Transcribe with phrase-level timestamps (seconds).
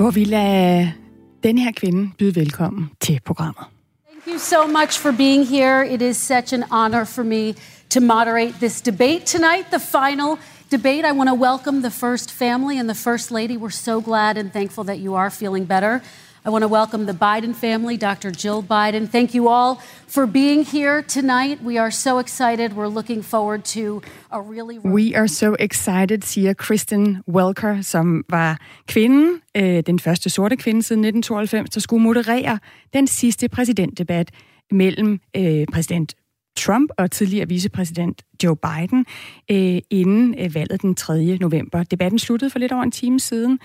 [0.00, 0.88] hvor vi lader
[1.42, 3.64] den her kvinde byde velkommen til programmet.
[4.10, 5.94] Thank you so much for being here.
[5.94, 7.54] It is such an honor for me
[7.90, 10.38] to moderate this debate tonight, the final
[10.70, 11.04] debate.
[11.04, 13.56] I want to welcome the first family and the first lady.
[13.56, 16.00] We're so glad and thankful that you are feeling better.
[16.42, 18.30] I want to welcome the Biden family, Dr.
[18.30, 19.06] Jill Biden.
[19.06, 19.78] Thank you all
[20.08, 21.62] for being here tonight.
[21.62, 22.72] We are so excited.
[22.72, 24.78] We're looking forward to a really.
[24.78, 30.82] We are so excited, siger Kristen Welker, som var kvinden, øh, den første sorte kvinde
[30.82, 32.58] siden 1992, der skulle moderere
[32.92, 34.30] den sidste præsidentdebat
[34.70, 36.14] mellem øh, præsident
[36.56, 39.06] Trump og tidligere vicepræsident Joe Biden
[39.50, 41.38] øh, inden øh, valget den 3.
[41.40, 41.82] november.
[41.82, 43.58] Debatten sluttede for lidt over en time siden.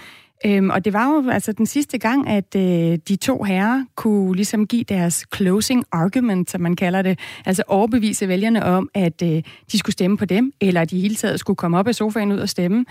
[0.45, 4.35] Øhm, og det var jo altså den sidste gang, at øh, de to herrer kunne
[4.35, 9.43] ligesom give deres closing argument, som man kalder det, altså overbevise vælgerne om, at øh,
[9.71, 12.31] de skulle stemme på dem, eller at de hele taget skulle komme op af sofaen
[12.31, 12.85] ud og stemme.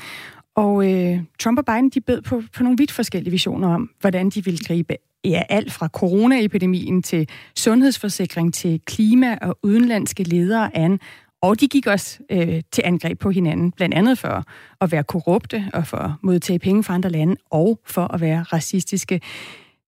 [0.56, 4.30] Og øh, Trump og Biden, de bød på, på nogle vidt forskellige visioner om, hvordan
[4.30, 11.00] de ville gribe ja, alt fra coronaepidemien til sundhedsforsikring til klima og udenlandske ledere an.
[11.44, 14.44] Og de gik også øh, til angreb på hinanden, blandt andet for
[14.80, 18.42] at være korrupte og for at modtage penge fra andre lande, og for at være
[18.42, 19.20] racistiske.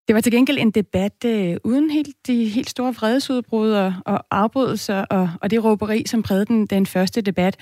[0.09, 4.25] Det var til gengæld en debat øh, uden helt de helt store vredesudbrud og, og
[4.31, 7.57] afbrydelser og, og det råberi, som prægede den, den første debat.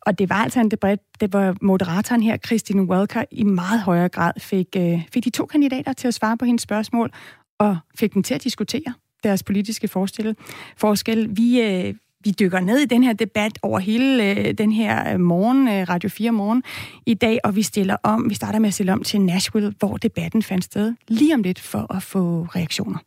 [0.00, 4.08] Og det var altså en debat, det var moderatoren her, Christine Welker, i meget højere
[4.08, 7.10] grad fik, øh, fik de to kandidater til at svare på hendes spørgsmål,
[7.58, 10.36] og fik dem til at diskutere deres politiske forskel.
[10.76, 11.36] forskel.
[11.36, 11.94] Vi, øh,
[12.24, 15.88] vi dykker ned i den her debat over hele øh, den her øh, morgen, øh,
[15.88, 16.62] Radio 4 morgen
[17.06, 19.96] i dag, og vi stiller om, vi starter med at stille om til Nashville, hvor
[19.96, 22.98] debatten fandt sted lige om lidt for at få reaktioner.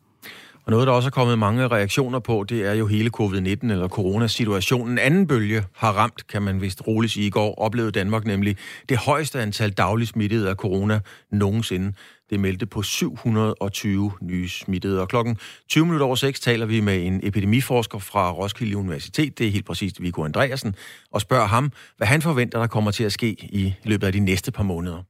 [0.68, 3.88] Og noget, der også er kommet mange reaktioner på, det er jo hele covid-19 eller
[3.88, 4.98] coronasituationen.
[5.00, 8.58] Anden bølge har ramt, kan man vist roligt sige i går, oplevede Danmark nemlig
[8.90, 11.00] det højeste antal daglig smittede af corona
[11.32, 11.94] nogensinde.
[12.30, 15.02] Det meldte på 720 nye smittede.
[15.02, 15.38] Og klokken
[15.70, 19.66] 20 minutter over 6 taler vi med en epidemiforsker fra Roskilde Universitet, det er helt
[19.66, 20.76] præcist Viggo Andreasen,
[21.12, 24.20] og spørger ham, hvad han forventer, der kommer til at ske i løbet af de
[24.20, 25.04] næste par måneder.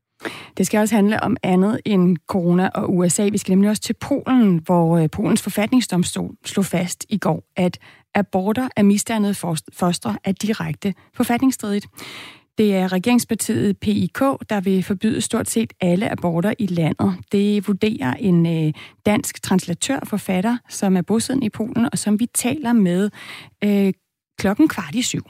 [0.57, 3.29] Det skal også handle om andet end corona og USA.
[3.31, 7.77] Vi skal nemlig også til Polen, hvor øh, Polens forfatningsdomstol slog fast i går, at
[8.15, 9.33] aborter af misdannede
[9.73, 11.87] foster er direkte forfatningsstridigt.
[12.57, 17.15] Det er regeringspartiet PIK, der vil forbyde stort set alle aborter i landet.
[17.31, 18.73] Det vurderer en øh,
[19.05, 23.09] dansk translatør forfatter, som er bosiddende i Polen, og som vi taler med
[23.63, 23.93] øh,
[24.39, 25.23] klokken kvart i syv.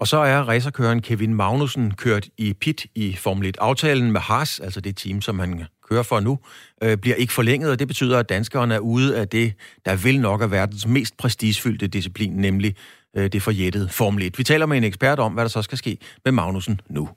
[0.00, 3.56] Og så er racerkøren Kevin Magnussen kørt i pit i Formel 1.
[3.60, 6.38] Aftalen med Haas, altså det team, som han kører for nu,
[6.82, 9.52] øh, bliver ikke forlænget, og det betyder, at danskerne er ude af det,
[9.86, 12.76] der vil nok er verdens mest prestigefyldte disciplin, nemlig
[13.16, 14.38] øh, det forjættede Formel 1.
[14.38, 17.08] Vi taler med en ekspert om, hvad der så skal ske med Magnussen nu.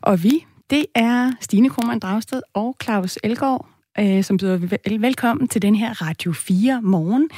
[0.00, 3.66] Og vi, det er Stine Krohmann Dragsted og Claus Elgaard,
[3.98, 7.28] øh, som byder vel- velkommen til den her Radio 4 morgen.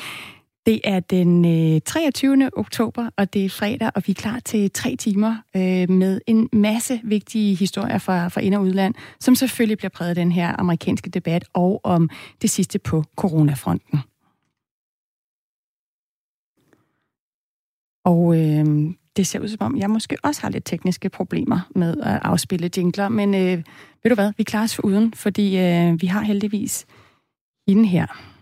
[0.68, 2.50] Det er den øh, 23.
[2.56, 6.48] oktober, og det er fredag, og vi er klar til tre timer øh, med en
[6.52, 10.60] masse vigtige historier fra, fra ind- og udland, som selvfølgelig bliver præget af den her
[10.60, 12.10] amerikanske debat og om
[12.42, 13.98] det sidste på coronafronten.
[18.04, 21.96] Og øh, det ser ud som om, jeg måske også har lidt tekniske problemer med
[22.00, 23.64] at afspille jingler, men øh,
[24.02, 26.86] ved du hvad, vi klarer os uden, fordi øh, vi har heldigvis
[27.68, 28.37] hende her.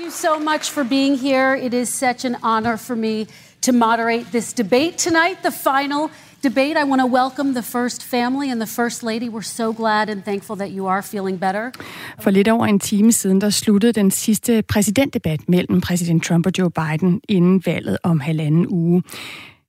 [0.00, 1.54] You so much for being here.
[1.54, 3.26] It is such an honor for me
[3.60, 6.10] to moderate this debate tonight, the final
[6.42, 6.76] debate.
[6.78, 9.28] I want to welcome the first family and the first lady.
[9.28, 11.72] We're so glad and thankful that you are feeling better.
[12.20, 16.52] For lidt over en time siden, der sluttede den sidste præsidentdebat mellem præsident Trump og
[16.58, 19.02] Joe Biden inden valget om halvanden uge.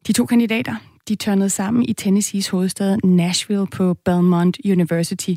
[0.08, 0.75] De to kandidater,
[1.07, 5.31] de tørnede sammen i Tennessees hovedstad Nashville på Belmont University.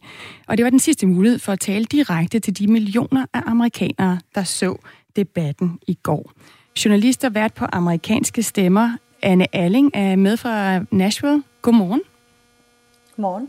[0.47, 4.19] Og det var den sidste mulighed for at tale direkte til de millioner af amerikanere,
[4.35, 4.77] der så
[5.17, 6.33] debatten i går.
[6.85, 8.97] Journalister vært på amerikanske stemmer.
[9.23, 11.43] Anne Alling er med fra Nashville.
[11.63, 12.01] Godmorgen.
[13.17, 13.49] Godmorgen.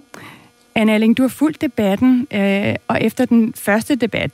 [0.75, 4.31] Anne Alling, du har fulgt debatten, øh, og efter den første debat,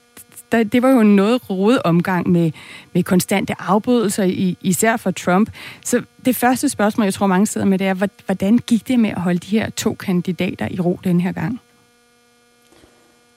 [0.51, 2.51] der, det var jo en noget rodet omgang med,
[2.93, 5.49] med konstante afbrydelser, i, især for Trump.
[5.85, 9.09] Så det første spørgsmål, jeg tror mange sidder med, det er, hvordan gik det med
[9.09, 11.61] at holde de her to kandidater i ro den her gang?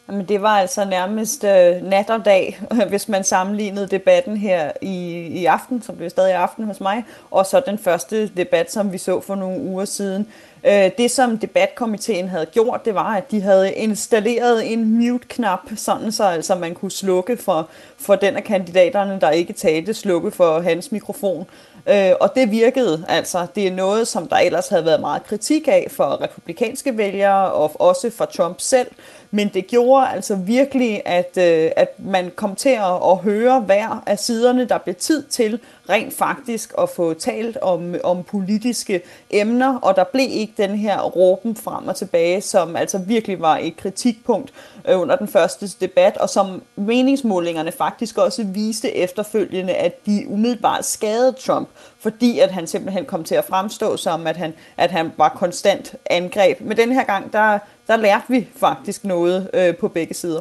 [0.08, 5.26] Jamen, det var altså nærmest øh, nat og dag, hvis man sammenlignede debatten her i,
[5.26, 8.98] i aften, som blev stadig aften hos mig, og så den første debat, som vi
[8.98, 10.26] så for nogle uger siden.
[10.66, 16.12] Øh, det, som debatkomiteen havde gjort, det var, at de havde installeret en mute-knap, sådan
[16.12, 17.68] så altså man kunne slukke for,
[17.98, 21.46] for den af kandidaterne, der ikke talte, slukke for hans mikrofon.
[21.88, 23.46] Øh, og det virkede altså.
[23.54, 27.80] Det er noget, som der ellers havde været meget kritik af for republikanske vælgere, og
[27.80, 28.88] også for Trump selv,
[29.34, 34.02] men det gjorde altså virkelig, at, øh, at man kom til at, at høre hver
[34.06, 39.78] af siderne, der blev tid til rent faktisk at få talt om, om politiske emner,
[39.78, 43.76] og der blev ikke den her råben frem og tilbage, som altså virkelig var et
[43.76, 44.52] kritikpunkt
[44.88, 50.84] øh, under den første debat, og som meningsmålingerne faktisk også viste efterfølgende, at de umiddelbart
[50.84, 55.12] skadede Trump, fordi at han simpelthen kom til at fremstå som, at han, at han
[55.16, 56.60] var konstant angreb.
[56.60, 60.40] Men den her gang, der, der lærte vi faktisk noget øh, på begge sider.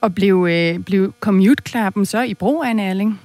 [0.00, 3.20] Og blev, øh, blev commute-klappen så i brug, Anne Erling?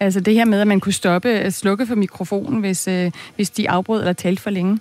[0.00, 3.50] Altså det her med, at man kunne stoppe, øh, slukke for mikrofonen, hvis, øh, hvis
[3.50, 4.78] de afbrød eller talte for længe?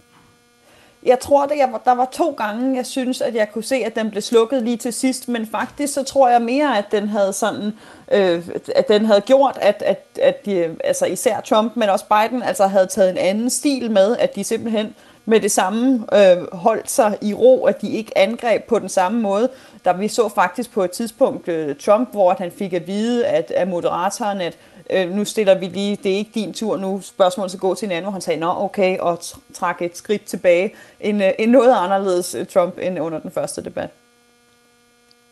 [1.05, 3.95] Jeg tror, at jeg, der var to gange, jeg synes, at jeg kunne se, at
[3.95, 7.33] den blev slukket lige til sidst, men faktisk så tror jeg mere, at den havde
[7.33, 7.73] sådan,
[8.11, 12.43] øh, at den havde gjort, at, at, at de, altså især Trump, men også Biden,
[12.43, 14.95] altså havde taget en anden stil med, at de simpelthen
[15.25, 19.21] med det samme øh, holdt sig i ro, at de ikke angreb på den samme
[19.21, 19.49] måde.
[19.85, 23.51] Der vi så faktisk på et tidspunkt øh, Trump, hvor han fik at vide at,
[23.51, 24.57] af moderatoren, at
[24.89, 27.85] øh, nu stiller vi lige, det er ikke din tur nu, spørgsmålet skal gå til
[27.85, 29.19] en anden, hvor han sagde, nå okay, og
[29.53, 30.73] trak et skridt tilbage.
[30.99, 33.89] En, øh, en noget anderledes øh, Trump end under den første debat.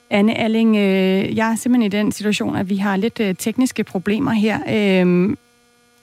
[0.09, 3.83] Anne Alling, øh, jeg er simpelthen i den situation, at vi har lidt øh, tekniske
[3.83, 4.59] problemer her.
[4.69, 5.35] Øh,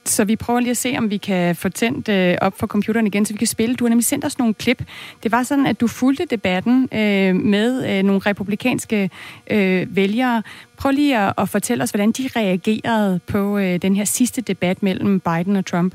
[0.08, 3.06] så vi prøver lige at se, om vi kan få tændt øh, op for computeren
[3.06, 3.74] igen, så vi kan spille.
[3.74, 4.82] Du har nemlig sendt os nogle klip.
[5.22, 9.10] Det var sådan, at du fulgte debatten øh, med øh, nogle republikanske
[9.50, 10.42] øh, vælgere.
[10.76, 14.82] Prøv lige at, at fortælle os, hvordan de reagerede på øh, den her sidste debat
[14.82, 15.94] mellem Biden og Trump.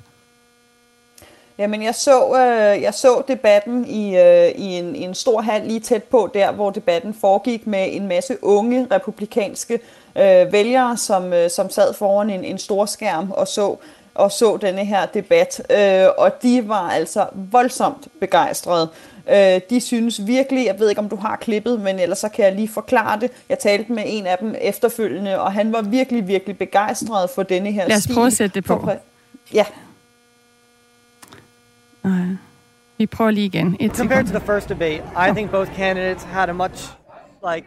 [1.57, 5.61] Jamen, jeg så, øh, jeg så debatten i, øh, i, en, i en stor hal
[5.67, 9.79] lige tæt på, der hvor debatten foregik med en masse unge republikanske
[10.15, 13.75] øh, vælgere, som, øh, som sad foran en, en stor skærm og så
[14.15, 18.89] og så denne her debat, øh, og de var altså voldsomt begejstrede.
[19.29, 22.45] Øh, de synes virkelig, jeg ved ikke om du har klippet, men ellers så kan
[22.45, 23.31] jeg lige forklare det.
[23.49, 27.71] Jeg talte med en af dem efterfølgende, og han var virkelig, virkelig begejstret for denne
[27.71, 28.89] her Lad os prøve at sætte det på.
[29.53, 29.65] Ja.
[32.03, 32.11] Uh,
[32.97, 33.77] vi prøver lige igen.
[33.79, 36.91] Et Compared to the first debate, I think both candidates had a much
[37.53, 37.65] like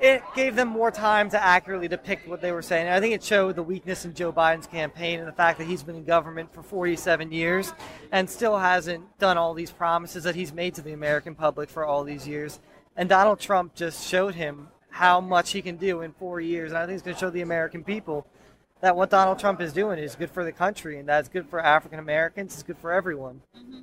[0.00, 2.88] it gave them more time to accurately depict what they were saying.
[2.88, 5.82] I think it showed the weakness in Joe Biden's campaign and the fact that he's
[5.82, 7.72] been in government for 47 years
[8.12, 11.84] and still hasn't done all these promises that he's made to the American public for
[11.84, 12.60] all these years.
[12.96, 16.70] And Donald Trump just showed him how much he can do in four years.
[16.70, 18.26] And I think it's going to show the American people
[18.80, 21.58] that what Donald Trump is doing is good for the country and that's good for
[21.58, 23.42] African Americans, it's good for everyone.
[23.56, 23.80] Mm-hmm.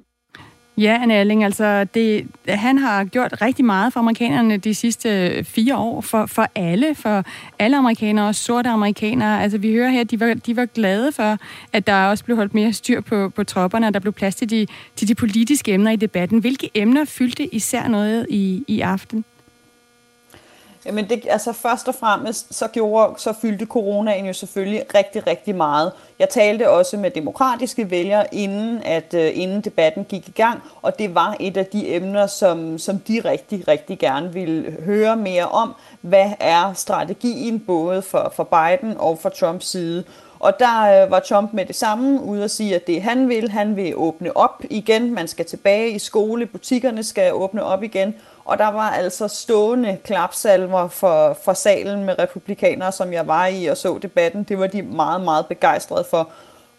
[0.78, 5.44] Ja, Anne Erling, altså det, han har gjort rigtig meget for amerikanerne de sidste øh,
[5.44, 7.24] fire år, for, for alle, for
[7.60, 9.44] alle amerikanere, også sorte amerikanere.
[9.44, 11.38] Altså vi hører her, at de var, de var glade for,
[11.74, 14.50] at der også blev holdt mere styr på, på tropperne, og der blev plads til
[14.50, 16.40] de, til de politiske emner i debatten.
[16.40, 19.26] Hvilke emner fyldte især noget i, i aften?
[20.86, 25.56] Jamen det, altså først og fremmest, så, gjorde, så fyldte coronaen jo selvfølgelig rigtig, rigtig
[25.56, 25.92] meget.
[26.20, 31.00] Jeg talte også med demokratiske vælgere, inden, at, uh, inden debatten gik i gang, og
[31.00, 35.46] det var et af de emner, som, som de rigtig, rigtig gerne ville høre mere
[35.46, 35.76] om.
[36.02, 40.04] Hvad er strategien både for, for Biden og for Trumps side?
[40.40, 43.50] Og der øh, var Trump med det samme ude og sige, at det han vil,
[43.50, 45.14] han vil åbne op igen.
[45.14, 49.98] Man skal tilbage i skole, butikkerne skal åbne op igen, og der var altså stående
[50.04, 54.44] klapsalver for, for salen med republikanere, som jeg var i og så debatten.
[54.44, 56.30] Det var de meget, meget begejstrede for.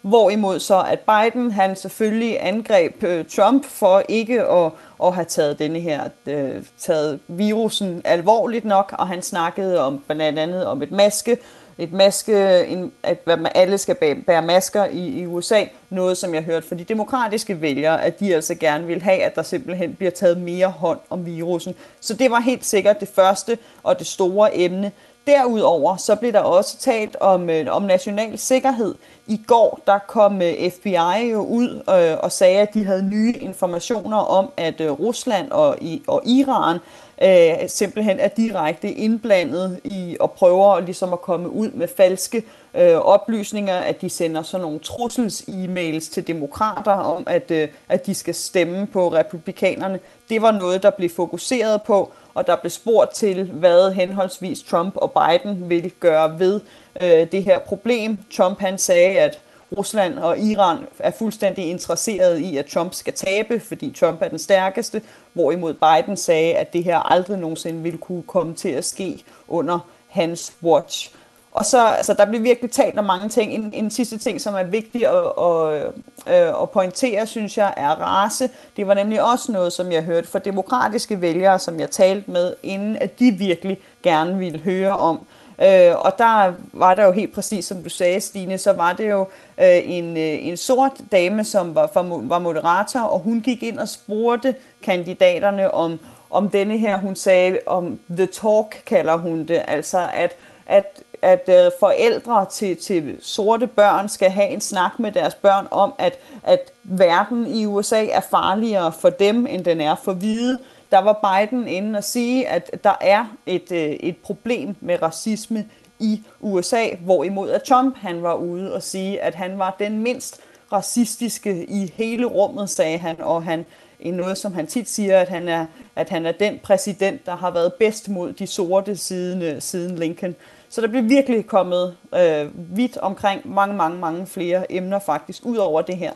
[0.01, 4.71] Hvorimod så, at Biden, han selvfølgelig angreb øh, Trump for ikke at,
[5.03, 10.39] at have taget denne her, øh, taget virusen alvorligt nok, og han snakkede om blandt
[10.39, 11.37] andet om et maske,
[11.77, 13.17] et maske, en, at
[13.55, 13.95] alle skal
[14.27, 18.35] bære masker i, i USA, noget som jeg hørte fra de demokratiske vælgere, at de
[18.35, 21.75] altså gerne vil have, at der simpelthen bliver taget mere hånd om virusen.
[21.99, 24.91] Så det var helt sikkert det første og det store emne.
[25.27, 28.95] Derudover så blev der også talt om, øh, om national sikkerhed.
[29.27, 33.33] I går der kom øh, FBI jo ud øh, og sagde, at de havde nye
[33.39, 36.77] informationer om, at øh, Rusland og, i, og Iran
[37.21, 42.43] øh, simpelthen er direkte indblandet i og prøver ligesom at komme ud med falske
[42.73, 48.15] øh, oplysninger, at de sender sådan nogle trussels-e-mails til demokrater om, at, øh, at de
[48.15, 49.99] skal stemme på republikanerne.
[50.29, 54.95] Det var noget, der blev fokuseret på, og der blev spurgt til, hvad henholdsvis Trump
[54.95, 56.61] og Biden vil gøre ved
[57.01, 58.17] øh, det her problem.
[58.37, 59.39] Trump han sagde, at
[59.77, 64.39] Rusland og Iran er fuldstændig interesseret i, at Trump skal tabe, fordi Trump er den
[64.39, 65.01] stærkeste,
[65.33, 69.79] hvorimod Biden sagde, at det her aldrig nogensinde ville kunne komme til at ske under
[70.07, 71.15] hans watch
[71.57, 73.53] og så, altså, der bliver virkelig talt om mange ting.
[73.53, 75.85] En, en sidste ting, som er vigtig at, at,
[76.27, 78.49] øh, at pointere, synes jeg, er race.
[78.77, 82.53] Det var nemlig også noget, som jeg hørte fra demokratiske vælgere, som jeg talte med,
[82.63, 85.19] inden at de virkelig gerne ville høre om.
[85.61, 89.09] Øh, og der var der jo helt præcis, som du sagde, Stine, så var det
[89.09, 89.21] jo
[89.57, 91.89] øh, en, øh, en sort dame, som var,
[92.27, 95.99] var moderator, og hun gik ind og spurgte kandidaterne om,
[96.29, 100.35] om denne her, hun sagde, om the talk kalder hun det, altså at,
[100.65, 105.67] at at øh, forældre til, til sorte børn skal have en snak med deres børn
[105.71, 110.59] om, at, at verden i USA er farligere for dem, end den er for hvide.
[110.91, 111.13] Der var
[111.49, 115.65] Biden inde og sige, at der er et, øh, et problem med racisme
[115.99, 120.39] i USA, hvorimod at Trump han var ude og sige, at han var den mindst
[120.71, 123.65] racistiske i hele rummet, sagde han, og han
[123.99, 125.65] i noget, som han tit siger, at han er,
[125.95, 129.95] at han er den præsident, der har været bedst mod de sorte siden, øh, siden
[129.95, 130.35] Lincoln.
[130.69, 135.57] Så der bliver virkelig kommet øh, vidt omkring mange, mange, mange flere emner faktisk, ud
[135.57, 136.11] over det her.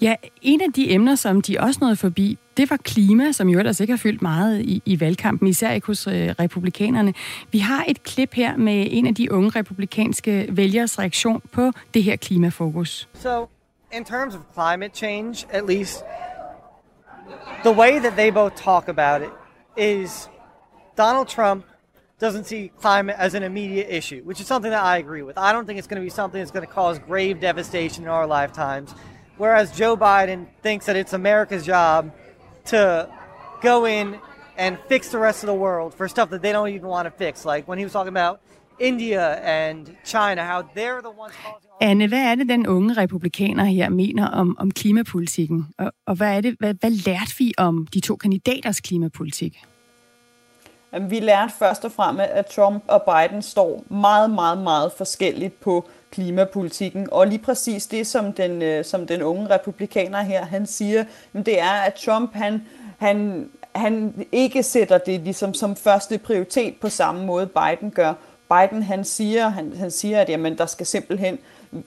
[0.00, 3.58] Ja, en af de emner, som de også nåede forbi, det var klima, som jo
[3.58, 7.14] ellers ikke har fyldt meget i, i valgkampen, især ikke hos øh, republikanerne.
[7.52, 12.02] Vi har et klip her med en af de unge republikanske vælgers reaktion på det
[12.02, 13.08] her klimafokus.
[13.14, 13.48] So,
[13.92, 16.04] in terms of climate change, at least,
[17.64, 19.32] the way that they both talk about it
[19.76, 20.30] is
[20.98, 21.64] Donald Trump
[22.18, 25.36] doesn't see climate as an immediate issue, which is something that I agree with.
[25.36, 28.10] I don't think it's going to be something that's going to cause grave devastation in
[28.10, 28.94] our lifetimes.
[29.36, 32.12] Whereas Joe Biden thinks that it's America's job
[32.66, 33.08] to
[33.62, 34.18] go in
[34.56, 37.10] and fix the rest of the world for stuff that they don't even want to
[37.10, 37.44] fix.
[37.44, 38.40] Like when he was talking about
[38.78, 41.70] India and China, how they're the ones causing...
[41.80, 45.66] Anne, hvad er det, den unge republikaner her mener om, om klimapolitikken?
[45.78, 49.64] Og, og hvad, er det, hvad, hvad lærte vi om de to kandidaters klimapolitik?
[51.00, 55.84] Vi lærte først og fremmest, at Trump og Biden står meget, meget, meget forskelligt på
[56.10, 57.08] klimapolitikken.
[57.12, 61.60] Og lige præcis det, som den, øh, som den unge republikaner her, han siger, det
[61.60, 62.62] er, at Trump, han,
[62.98, 68.12] han, han ikke sætter det ligesom som første prioritet på samme måde, Biden gør.
[68.48, 71.38] Biden, han siger, han, han siger at jamen, der skal simpelthen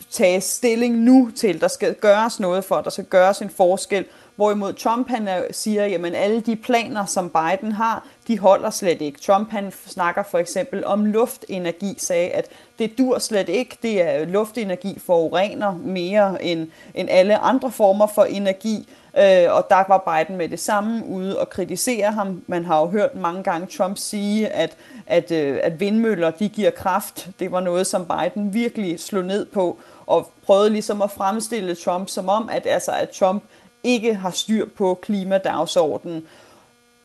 [0.10, 4.06] tages stilling nu til, der skal gøres noget for, der skal gøres en forskel,
[4.38, 9.02] Hvorimod Trump han øh, siger, at alle de planer, som Biden har, de holder slet
[9.02, 9.20] ikke.
[9.20, 12.46] Trump han snakker for eksempel om luftenergi, sagde, at
[12.80, 13.78] det dur slet ikke.
[13.82, 18.90] Det er øh, luftenergi forurener mere end, end alle andre former for energi.
[19.18, 22.44] Øh, og der var Biden med det samme ude og kritisere ham.
[22.48, 24.78] Man har jo hørt mange gange Trump sige, at,
[25.08, 27.30] at, øh, at vindmøller de giver kraft.
[27.40, 32.10] Det var noget, som Biden virkelig slog ned på og prøvede ligesom at fremstille Trump
[32.10, 33.44] som om, at, altså, at Trump
[33.88, 36.24] ikke har styr på klimadagsordenen.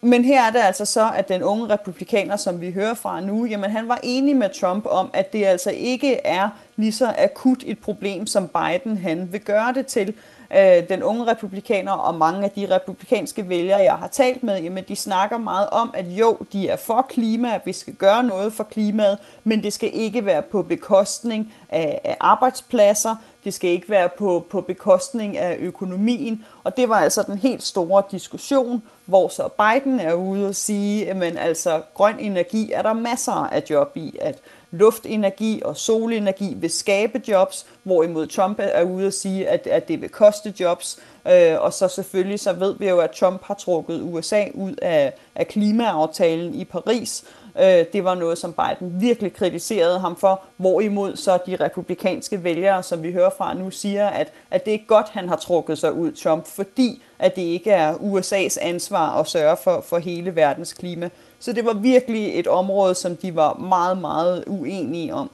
[0.04, 3.44] Men her er det altså så, at den unge republikaner, som vi hører fra nu,
[3.44, 7.62] jamen han var enig med Trump om, at det altså ikke er lige så akut
[7.66, 10.14] et problem, som Biden han vil gøre det til.
[10.56, 14.84] Øh, den unge republikaner og mange af de republikanske vælgere, jeg har talt med, jamen
[14.88, 18.52] de snakker meget om, at jo, de er for klima, at vi skal gøre noget
[18.52, 23.90] for klimaet, men det skal ikke være på bekostning af, af arbejdspladser, det skal ikke
[23.90, 26.44] være på, på bekostning af økonomien.
[26.64, 31.10] Og det var altså den helt store diskussion, hvor så Biden er ude og sige,
[31.10, 34.38] at altså grøn energi er der masser af job i, at
[34.70, 40.00] luftenergi og solenergi vil skabe jobs, hvorimod Trump er ude og sige, at, at det
[40.00, 40.98] vil koste jobs.
[41.28, 45.12] Øh, og så selvfølgelig så ved vi jo, at Trump har trukket USA ud af,
[45.34, 47.24] af klimaaftalen i Paris,
[47.58, 52.82] Øh, det var noget, som Biden virkelig kritiserede ham for, hvorimod så de republikanske vælgere,
[52.82, 55.92] som vi hører fra nu, siger, at, at det er godt, han har trukket sig
[55.92, 60.72] ud, Trump, fordi at det ikke er USA's ansvar at sørge for, for hele verdens
[60.72, 61.10] klima.
[61.38, 65.30] Så det var virkelig et område, som de var meget, meget uenige om.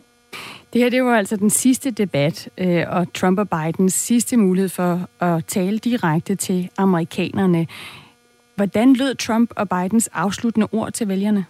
[0.73, 4.69] Det her det var altså den sidste debat, øh, og Trump og Bidens sidste mulighed
[4.69, 7.67] for at tale direkte til amerikanerne.
[8.57, 11.47] Hvordan lød Trump og Bidens afsluttende ord til vælgerne?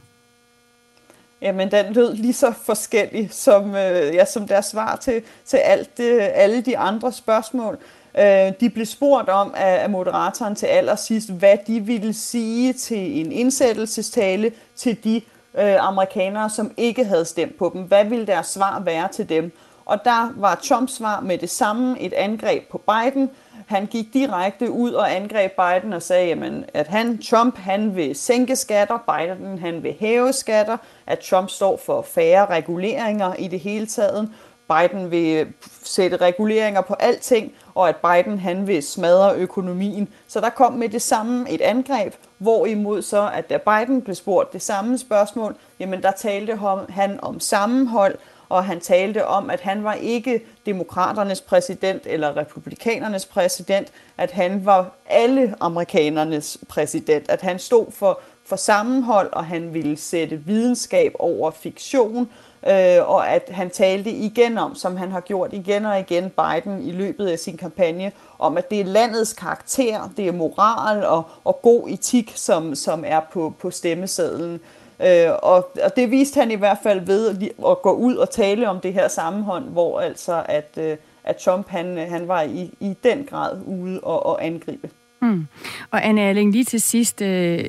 [1.43, 5.97] Jamen, den lød lige så forskellig som, øh, ja, som deres svar til, til alt
[5.97, 7.79] det, alle de andre spørgsmål.
[8.19, 13.21] Øh, de blev spurgt om af, af moderatoren til allersidst, hvad de ville sige til
[13.21, 15.17] en indsættelsestale til de
[15.59, 17.83] øh, amerikanere, som ikke havde stemt på dem.
[17.83, 19.53] Hvad ville deres svar være til dem?
[19.85, 23.31] Og der var Trumps svar med det samme et angreb på Biden,
[23.69, 28.17] han gik direkte ud og angreb Biden og sagde, jamen, at han, Trump han vil
[28.17, 33.61] sænke skatter, Biden han vil hæve skatter, at Trump står for færre reguleringer i det
[33.61, 34.31] hele taget.
[34.69, 35.47] Biden vil
[35.83, 40.09] sætte reguleringer på alting, og at Biden han vil smadre økonomien.
[40.29, 44.53] Så der kom med det samme et angreb, hvorimod så, at da Biden blev spurgt
[44.53, 46.59] det samme spørgsmål, jamen der talte
[46.89, 48.15] han om sammenhold,
[48.49, 53.89] og han talte om, at han var ikke demokraternes præsident eller republikanernes præsident,
[54.19, 59.97] at han var alle amerikanernes præsident, at han stod for, for sammenhold, og han ville
[59.97, 62.29] sætte videnskab over fiktion,
[62.67, 66.83] øh, og at han talte igen om, som han har gjort igen og igen, Biden
[66.83, 71.23] i løbet af sin kampagne, om at det er landets karakter, det er moral og,
[71.45, 74.61] og god etik, som, som er på, på stemmesedlen.
[75.03, 78.31] Øh, og, og det viste han i hvert fald ved at, at gå ud og
[78.31, 82.75] tale om det her sammenhånd, hvor altså at, øh, at Trump han, han var i,
[82.81, 84.91] i den grad ude og, og angribe.
[85.23, 85.47] Mm.
[85.91, 87.65] Og Anne Erling, lige til sidst, øh,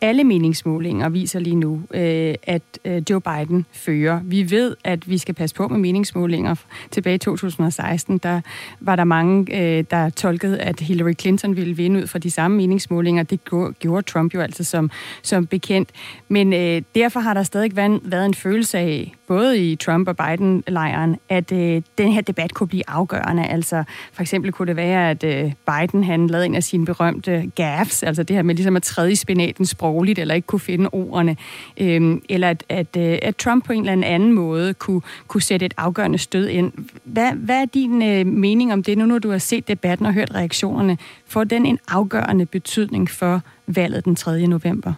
[0.00, 4.20] alle meningsmålinger viser lige nu, øh, at øh, Joe Biden fører.
[4.24, 6.54] Vi ved, at vi skal passe på med meningsmålinger.
[6.90, 8.40] Tilbage i 2016, der
[8.80, 12.56] var der mange, øh, der tolkede, at Hillary Clinton ville vinde ud fra de samme
[12.56, 13.22] meningsmålinger.
[13.22, 13.44] Det
[13.78, 14.90] gjorde Trump jo altså som,
[15.22, 15.90] som bekendt.
[16.28, 21.16] Men øh, derfor har der stadig været en følelse af, både i Trump- og Biden-lejren,
[21.28, 23.46] at øh, den her debat kunne blive afgørende.
[23.46, 27.52] Altså, for eksempel kunne det være, at øh, Biden han lavede en af sine berømte
[27.54, 30.88] gaffes, altså det her med ligesom at træde i spinaten sprogligt, eller ikke kunne finde
[30.92, 31.36] ordene,
[31.76, 35.66] øh, eller at, at, øh, at Trump på en eller anden måde kunne, kunne sætte
[35.66, 36.72] et afgørende stød ind.
[37.04, 40.12] Hvad, hvad er din øh, mening om det, nu når du har set debatten og
[40.12, 40.98] hørt reaktionerne?
[41.26, 44.46] Får den en afgørende betydning for valget den 3.
[44.46, 44.92] november?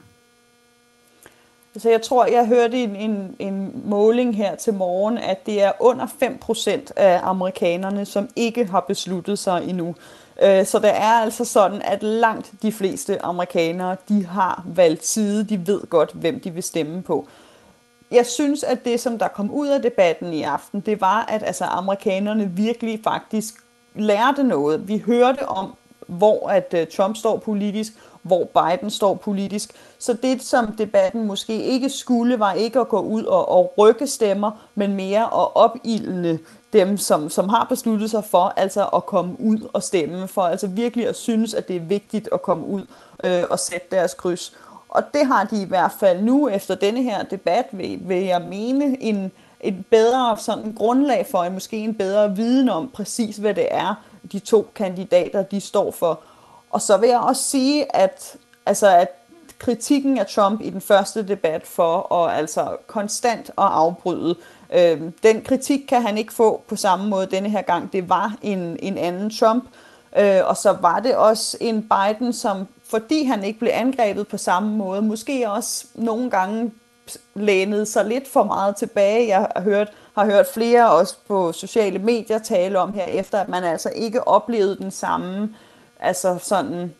[1.77, 5.73] Så jeg tror, jeg hørte en, en, en måling her til morgen, at det er
[5.81, 9.95] under 5% af amerikanerne, som ikke har besluttet sig endnu.
[10.43, 15.45] Øh, så det er altså sådan, at langt de fleste amerikanere, de har valgt side,
[15.45, 17.29] de ved godt, hvem de vil stemme på.
[18.11, 21.43] Jeg synes, at det, som der kom ud af debatten i aften, det var, at
[21.43, 23.55] altså, amerikanerne virkelig faktisk
[23.95, 24.89] lærte noget.
[24.89, 25.75] Vi hørte om,
[26.07, 29.71] hvor at øh, Trump står politisk, hvor Biden står politisk.
[29.99, 34.07] Så det, som debatten måske ikke skulle, var ikke at gå ud og, og rykke
[34.07, 36.39] stemmer, men mere at opildne
[36.73, 40.67] dem, som, som har besluttet sig for altså at komme ud og stemme, for altså
[40.67, 42.87] virkelig at synes, at det er vigtigt at komme ud
[43.25, 44.53] øh, og sætte deres kryds.
[44.89, 48.43] Og det har de i hvert fald nu, efter denne her debat, vil, vil jeg
[48.49, 53.55] mene, en, et bedre sådan grundlag for, en måske en bedre viden om præcis, hvad
[53.55, 53.95] det er,
[54.33, 56.21] de to kandidater, de står for.
[56.71, 59.09] Og så vil jeg også sige, at, altså, at
[59.59, 64.37] kritikken af Trump i den første debat for at altså konstant at afbryde,
[64.75, 67.93] øh, den kritik kan han ikke få på samme måde denne her gang.
[67.93, 69.65] Det var en, en anden Trump,
[70.19, 74.37] øh, og så var det også en Biden, som fordi han ikke blev angrebet på
[74.37, 76.73] samme måde, måske også nogle gange
[77.35, 79.29] lænede sig lidt for meget tilbage.
[79.29, 83.49] Jeg har hørt, har hørt flere også på sociale medier tale om her efter, at
[83.49, 85.55] man altså ikke oplevede den samme
[86.01, 86.95] altså sådan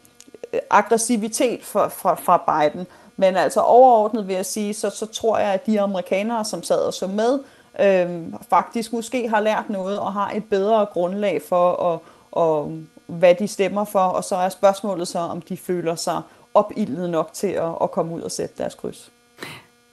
[0.53, 2.87] øh, aggressivitet fra, fra, fra Biden.
[3.17, 6.79] Men altså overordnet vil jeg sige, så, så tror jeg, at de amerikanere, som sad
[6.79, 7.39] og så med,
[7.81, 11.99] øh, faktisk måske har lært noget og har et bedre grundlag for, at,
[12.33, 12.73] og,
[13.07, 13.99] hvad de stemmer for.
[13.99, 16.23] Og så er spørgsmålet så, om de føler sig
[16.55, 19.13] opildet nok til at, at komme ud og sætte deres kryds.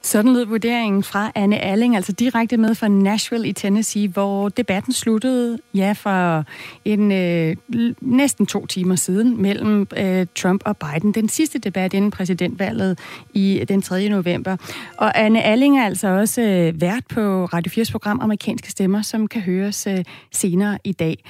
[0.02, 4.92] Sådan lød vurderingen fra Anne Alling, altså direkte med fra Nashville i Tennessee, hvor debatten
[4.92, 6.44] sluttede, ja, for
[6.84, 7.56] en øh,
[8.00, 11.12] næsten to timer siden mellem øh, Trump og Biden.
[11.12, 12.98] Den sidste debat inden præsidentvalget
[13.34, 14.08] i den 3.
[14.08, 14.56] november.
[14.96, 19.26] Og Anne Alling er altså også øh, vært på Radio 4's program Amerikanske Stemmer, som
[19.26, 21.24] kan høres øh, senere i dag.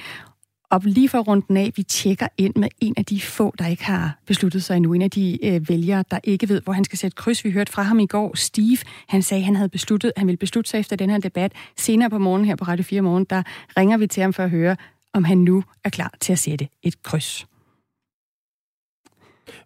[0.71, 3.83] Og lige for runden af, vi tjekker ind med en af de få, der ikke
[3.83, 4.93] har besluttet sig endnu.
[4.93, 7.45] En af de øh, vælgere, der ikke ved, hvor han skal sætte kryds.
[7.45, 8.35] Vi hørte fra ham i går.
[8.35, 11.53] Steve, han sagde, han havde besluttet, han ville beslutte sig efter den her debat.
[11.77, 13.43] Senere på morgen her på Radio 4 Morgen, der
[13.77, 14.75] ringer vi til ham for at høre,
[15.13, 17.47] om han nu er klar til at sætte et kryds.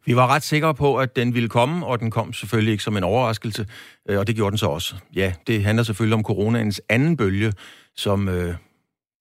[0.06, 2.98] Vi var ret sikre på, at den ville komme, og den kom selvfølgelig ikke som
[2.98, 3.68] en overraskelse,
[4.10, 4.96] øh, og det gjorde den så også.
[5.16, 7.54] Ja, det handler selvfølgelig om coronaens anden bølge,
[7.96, 8.56] som øh,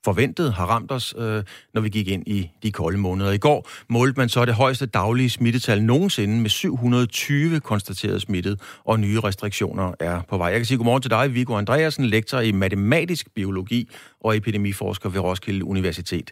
[0.05, 1.43] forventet har ramt os, øh,
[1.75, 3.33] når vi gik ind i de kolde måneder.
[3.33, 9.01] I går målte man så det højeste daglige smittetal nogensinde med 720 konstaterede smittet, og
[9.01, 10.49] nye restriktioner er på vej.
[10.49, 13.89] Jeg kan sige godmorgen til dig, Viggo Andreasen, lektor i matematisk biologi
[14.21, 16.31] og epidemiforsker ved Roskilde Universitet.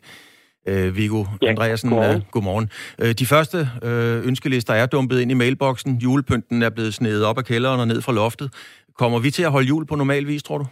[0.69, 2.17] Øh, Viggo ja, Andreasen, godmorgen.
[2.17, 2.71] Øh, godmorgen.
[2.99, 5.97] Øh, de første øh, ønskelister er dumpet ind i mailboksen.
[5.97, 8.53] Julepynten er blevet snedet op af kælderen og ned fra loftet.
[8.99, 10.67] Kommer vi til at holde jul på normal vis, tror du?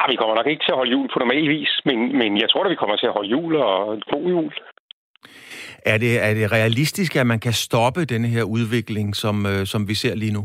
[0.00, 2.50] Ah, vi kommer nok ikke til at holde jul på normal vis, men, men jeg
[2.50, 4.52] tror at vi kommer til at holde jul og god jul.
[5.92, 9.88] Er det, er det realistisk, at man kan stoppe denne her udvikling, som, øh, som
[9.88, 10.42] vi ser lige nu?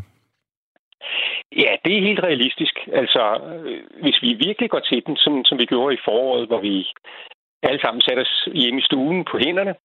[1.64, 2.76] Ja, det er helt realistisk.
[2.94, 3.24] Altså,
[3.66, 6.76] øh, hvis vi virkelig går til den, som, som vi gjorde i foråret, hvor vi
[7.64, 9.76] alle sammen satte os hjemme i stuen på hænderne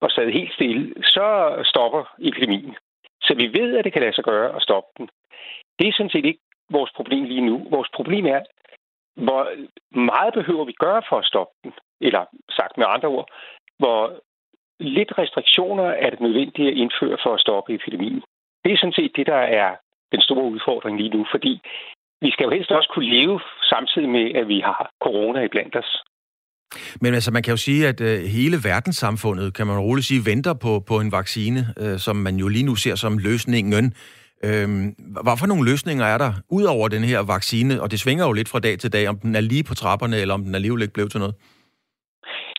[0.00, 1.26] og sad helt stille, så
[1.64, 2.74] stopper epidemien.
[3.22, 5.08] Så vi ved, at det kan lade sig gøre at stoppe den.
[5.78, 7.66] Det er sådan set ikke vores problem lige nu.
[7.70, 8.40] Vores problem er,
[9.16, 9.42] hvor
[10.10, 11.72] meget behøver vi gøre for at stoppe den?
[12.00, 13.28] Eller sagt med andre ord,
[13.78, 14.20] hvor
[14.80, 18.22] lidt restriktioner er det nødvendigt at indføre for at stoppe epidemien.
[18.64, 19.76] Det er sådan set det, der er
[20.12, 21.60] den store udfordring lige nu, fordi
[22.20, 25.76] vi skal jo helst også kunne leve samtidig med, at vi har corona i blandt
[25.76, 26.02] os.
[27.00, 30.54] Men altså, man kan jo sige, at øh, hele verdenssamfundet, kan man roligt sige, venter
[30.54, 33.94] på, på en vaccine, øh, som man jo lige nu ser som løsningen.
[34.46, 34.68] Øh,
[35.24, 38.32] hvad for nogle løsninger er der, ud over den her vaccine, og det svinger jo
[38.32, 40.82] lidt fra dag til dag, om den er lige på trapperne, eller om den alligevel
[40.82, 41.34] ikke blev til noget?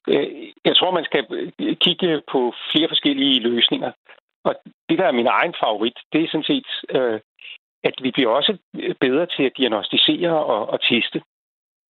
[0.08, 0.28] Øh,
[0.66, 1.24] jeg tror, man skal
[1.86, 3.92] kigge på flere forskellige løsninger.
[4.44, 4.56] Og
[4.90, 7.20] det, der er min egen favorit, det er sådan set, øh,
[7.84, 8.58] at vi bliver også
[9.00, 11.22] bedre til at diagnostisere og, og teste.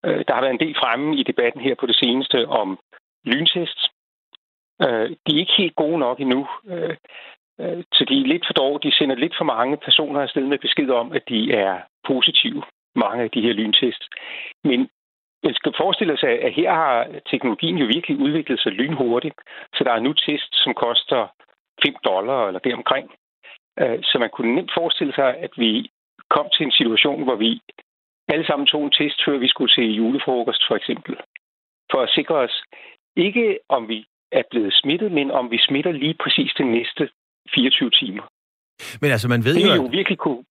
[0.06, 2.80] Øh, der har været en del fremme i debatten her på det seneste om
[3.26, 3.80] lyntest.
[4.82, 6.48] Øh, de er ikke helt gode nok endnu.
[6.68, 6.96] Øh,
[7.62, 8.92] Øh, så de er lidt for dårlige.
[8.92, 12.64] De sender lidt for mange personer afsted med besked om, at de er positive,
[12.96, 14.04] mange af de her lyntest.
[14.64, 14.90] Men
[15.44, 19.40] man skal forestille sig, at her har teknologien jo virkelig udviklet sig lynhurtigt.
[19.76, 21.28] Så der er nu test, som koster
[21.86, 23.12] 5 dollar eller deromkring.
[23.80, 25.90] Øh, så man kunne nemt forestille sig, at vi
[26.30, 27.62] kom til en situation, hvor vi
[28.28, 31.16] alle sammen tog en test, før vi skulle til julefrokost for eksempel.
[31.92, 32.64] For at sikre os
[33.16, 37.10] ikke, om vi er blevet smittet, men om vi smitter lige præcis den næste
[37.56, 38.24] 24 timer.
[39.02, 39.74] Men altså, man ved det jo...
[39.74, 40.44] jo virkelig kunne...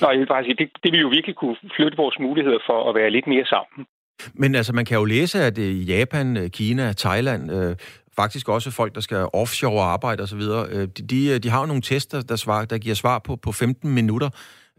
[0.00, 2.88] Nå, jeg vil bare sige, det, det vil jo virkelig kunne flytte vores muligheder for
[2.88, 3.86] at være lidt mere sammen.
[4.34, 7.76] Men altså, man kan jo læse, at i Japan, Kina, Thailand, øh,
[8.16, 10.40] faktisk også folk, der skal offshore arbejde osv.,
[10.72, 13.52] øh, de, de, de har jo nogle tester, der, svar, der giver svar på, på
[13.52, 14.30] 15 minutter.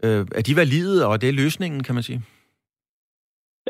[0.04, 2.22] Øh, er de valide, og det er løsningen, kan man sige?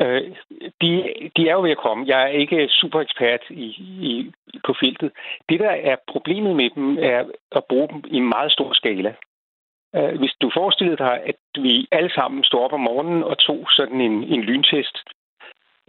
[0.01, 0.35] Øh,
[0.81, 0.91] de,
[1.37, 2.07] de er jo ved at komme.
[2.07, 3.67] Jeg er ikke super ekspert i,
[4.09, 4.31] i,
[4.65, 5.11] på feltet.
[5.49, 9.13] Det, der er problemet med dem, er at bruge dem i meget stor skala.
[9.95, 13.67] Øh, hvis du forestillede dig, at vi alle sammen står op om morgenen og tog
[13.69, 14.97] sådan en, en lyntest,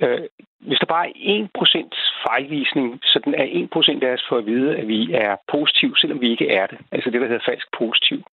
[0.02, 0.20] øh,
[0.60, 1.88] hvis der bare er 1%
[2.26, 3.46] fejlvisning, så den er
[4.00, 6.78] 1% af os for at vide, at vi er positiv, selvom vi ikke er det.
[6.92, 8.24] Altså det, der hedder falsk positiv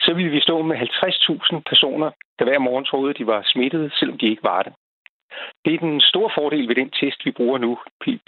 [0.00, 3.92] så ville vi stå med 50.000 personer, der hver morgen troede, at de var smittet,
[3.98, 4.72] selvom de ikke var det.
[5.64, 7.78] Det er den store fordel ved den test, vi bruger nu,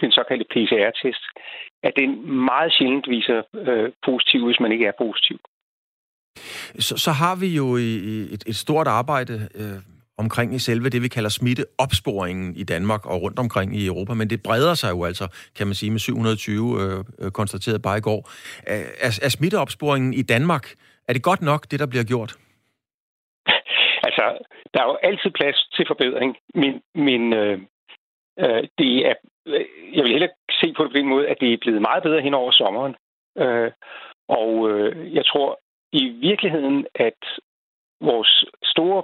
[0.01, 1.23] den såkaldte PCR-test,
[1.83, 2.11] at den
[2.45, 5.37] meget sjældent viser øh, positiv, hvis man ikke er positiv.
[6.79, 7.75] Så, så har vi jo
[8.35, 9.79] et, et stort arbejde øh,
[10.17, 14.29] omkring i selve det, vi kalder smitteopsporingen i Danmark og rundt omkring i Europa, men
[14.29, 18.01] det breder sig jo altså, kan man sige, med 720 øh, øh, konstateret bare i
[18.01, 18.29] går.
[18.67, 20.65] Er, er smitteopsporingen i Danmark
[21.07, 22.35] er det godt nok, det der bliver gjort?
[24.11, 24.43] Altså,
[24.73, 27.59] der er jo altid plads til forbedring, men, men øh,
[28.39, 31.53] øh, det er, øh, jeg vil hellere se på det på den måde, at det
[31.53, 32.95] er blevet meget bedre hen over sommeren.
[33.37, 33.71] Øh,
[34.27, 35.59] og øh, jeg tror
[35.91, 37.19] i virkeligheden, at
[38.01, 39.03] vores store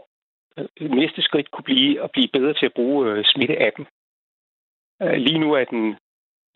[0.58, 3.86] øh, næste skridt kunne blive at blive bedre til at bruge øh, smitteappen.
[5.02, 5.96] Øh, lige nu er den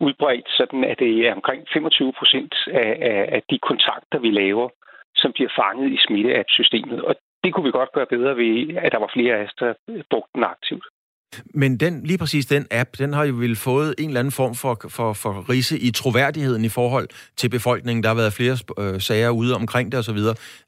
[0.00, 4.68] udbredt, sådan at det er omkring 25 procent af, af, af de kontakter, vi laver,
[5.16, 7.02] som bliver fanget i smitteapp-systemet.
[7.04, 9.74] Og det kunne vi godt gøre bedre ved, at der var flere af os, der
[10.10, 10.84] brugte den aktivt.
[11.54, 14.54] Men den, lige præcis den app, den har jo vel fået en eller anden form
[14.54, 18.02] for, for, for rise i troværdigheden i forhold til befolkningen.
[18.02, 20.18] Der har været flere øh, sager ude omkring det osv.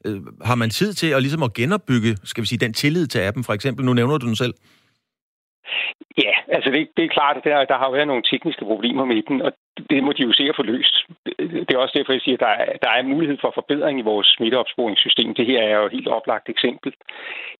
[0.05, 3.19] Øh, har man tid til at, ligesom at genopbygge skal vi sige, den tillid til
[3.19, 3.85] appen, for eksempel?
[3.85, 4.53] Nu nævner du den selv.
[6.23, 9.21] Ja, altså det, det er klart, at der, der har været nogle tekniske problemer med
[9.21, 9.51] den, og
[9.89, 10.95] det må de jo se at få løst.
[11.39, 14.09] Det er også derfor, jeg siger, at der er, der er mulighed for forbedring i
[14.11, 15.35] vores smitteopsporingssystem.
[15.35, 16.93] Det her er jo et helt oplagt eksempel.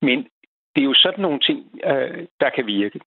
[0.01, 0.27] Men
[0.75, 2.99] det er jo sådan nogle ting, øh, der kan virke.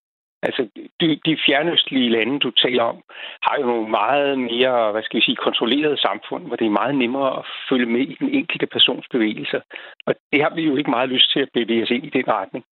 [0.43, 0.69] Altså,
[1.01, 3.03] de, de fjernøstlige lande, du taler om,
[3.43, 6.95] har jo nogle meget mere, hvad skal vi sige, kontrollerede samfund, hvor det er meget
[6.95, 9.61] nemmere at følge med i den enkelte persons bevægelser.
[10.07, 12.29] Og det har vi jo ikke meget lyst til at bevæge os ind i den
[12.29, 12.65] retning.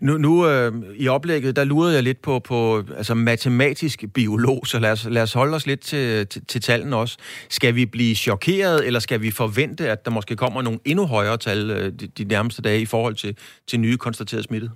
[0.00, 0.72] Nu, nu øh,
[1.04, 5.22] i oplægget, der lurede jeg lidt på, på altså matematisk biolog, så lad os, lad
[5.22, 7.16] os holde os lidt til, til, til tallene også.
[7.48, 11.36] Skal vi blive chokeret, eller skal vi forvente, at der måske kommer nogle endnu højere
[11.36, 13.32] tal øh, de, de nærmeste dage i forhold til,
[13.68, 14.72] til nye konstaterede smittede?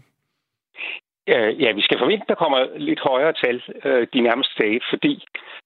[1.63, 5.25] Ja, vi skal forvente, at der kommer lidt højere tal øh, de nærmeste dage, fordi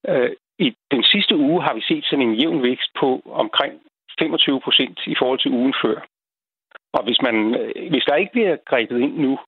[0.08, 3.08] øh, i den sidste uge har vi set sådan en jævn vækst på
[3.42, 3.74] omkring
[4.18, 5.96] 25 procent i forhold til ugen før.
[6.92, 9.38] Og hvis, man, øh, hvis der ikke bliver grebet ind nu,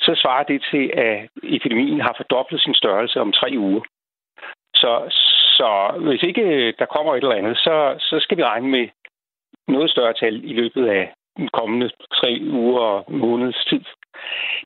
[0.00, 3.82] så svarer det til, at epidemien har fordoblet sin størrelse om tre uger.
[4.74, 4.92] Så,
[5.58, 5.68] så
[6.06, 8.88] hvis ikke øh, der kommer et eller andet, så, så skal vi regne med
[9.68, 13.84] noget større tal i løbet af den kommende tre uger og måneds tid.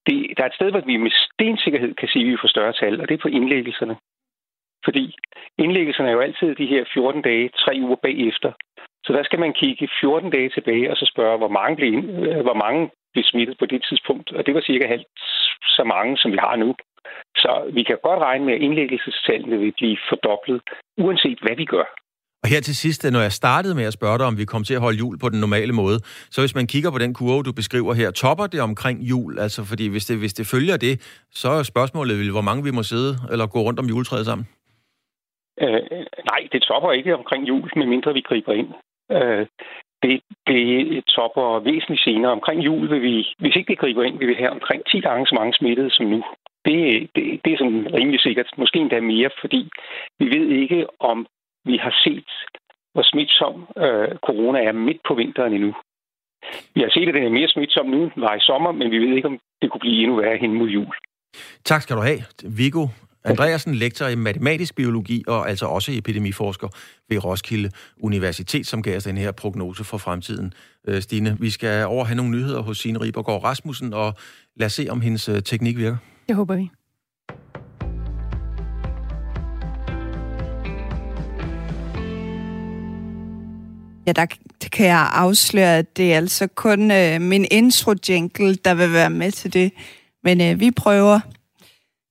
[0.07, 2.73] Det, der er et sted, hvor vi med stensikkerhed kan sige, at vi får større
[2.73, 3.97] tal, og det er på indlæggelserne.
[4.85, 5.15] Fordi
[5.59, 8.53] indlæggelserne er jo altid de her 14 dage, tre uger bagefter.
[9.09, 12.41] Så der skal man kigge 14 dage tilbage og så spørge, hvor mange blev, øh,
[12.47, 15.09] hvor mange blev smittet på det tidspunkt, og det var cirka halvt
[15.77, 16.75] så mange, som vi har nu.
[17.37, 20.61] Så vi kan godt regne med, at indlæggelsestallene vil blive fordoblet,
[20.99, 21.87] uanset hvad vi gør.
[22.43, 24.75] Og her til sidst, når jeg startede med at spørge dig, om vi kom til
[24.75, 25.99] at holde jul på den normale måde,
[26.35, 29.39] så hvis man kigger på den kurve, du beskriver her, topper det omkring jul?
[29.39, 30.95] Altså, fordi hvis det, hvis det følger det,
[31.31, 34.47] så er spørgsmålet hvor mange vi må sidde eller gå rundt om juletræet sammen?
[35.63, 35.81] Øh,
[36.31, 38.69] nej, det topper ikke omkring jul, medmindre vi griber ind.
[39.17, 39.47] Øh,
[40.03, 42.33] det, det topper væsentligt senere.
[42.33, 45.27] Omkring jul vil vi, hvis ikke det griber ind, vil vi have omkring 10 gange
[45.27, 46.25] så mange smittede som nu.
[46.65, 48.51] Det, det, det er sådan rimelig sikkert.
[48.57, 49.71] Måske endda mere, fordi
[50.19, 51.27] vi ved ikke, om
[51.65, 52.31] vi har set,
[52.93, 55.75] hvor smitsom øh, corona er midt på vinteren endnu.
[56.75, 58.99] Vi har set, at den er mere smitsom nu, end var i sommer, men vi
[58.99, 60.95] ved ikke, om det kunne blive endnu værre hen mod jul.
[61.65, 62.21] Tak skal du have,
[62.59, 62.87] Viggo
[63.25, 66.69] Andreasen, lektor i matematisk biologi og altså også epidemiforsker
[67.09, 70.53] ved Roskilde Universitet, som gav os den her prognose for fremtiden.
[70.89, 74.15] Øh, Stine, vi skal over have nogle nyheder hos Signe Ribergaard Rasmussen, og
[74.57, 75.97] lad os se, om hendes øh, teknik virker.
[76.29, 76.71] Det håber vi.
[84.07, 84.27] Ja, der
[84.73, 89.33] kan jeg afsløre, at det er altså kun øh, min intro-jingle, der vil være med
[89.33, 89.73] til det.
[90.25, 91.21] Men øh, vi prøver.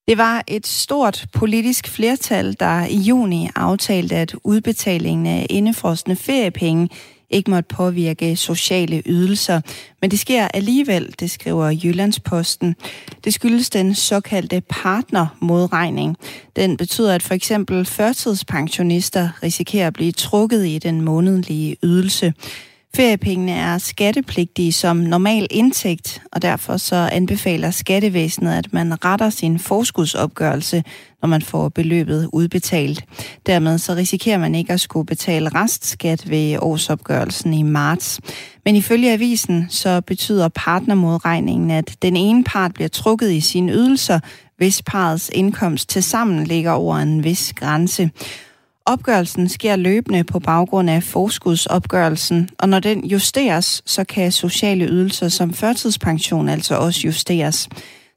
[0.07, 6.89] Det var et stort politisk flertal, der i juni aftalte, at udbetalingen af indefrostende feriepenge
[7.29, 9.61] ikke måtte påvirke sociale ydelser.
[10.01, 12.75] Men det sker alligevel, det skriver Jyllandsposten.
[13.23, 16.17] Det skyldes den såkaldte partnermodregning.
[16.55, 22.33] Den betyder, at for eksempel førtidspensionister risikerer at blive trukket i den månedlige ydelse.
[22.95, 29.59] Feriepengene er skattepligtige som normal indtægt, og derfor så anbefaler skattevæsenet, at man retter sin
[29.59, 30.83] forskudsopgørelse,
[31.21, 33.03] når man får beløbet udbetalt.
[33.45, 38.19] Dermed så risikerer man ikke at skulle betale restskat ved årsopgørelsen i marts.
[38.65, 44.19] Men ifølge avisen så betyder partnermodregningen, at den ene part bliver trukket i sine ydelser,
[44.57, 48.09] hvis parets indkomst til sammen ligger over en vis grænse.
[48.89, 55.29] Opgørelsen sker løbende på baggrund af forskudsopgørelsen, og når den justeres, så kan sociale ydelser
[55.29, 57.69] som førtidspension altså også justeres.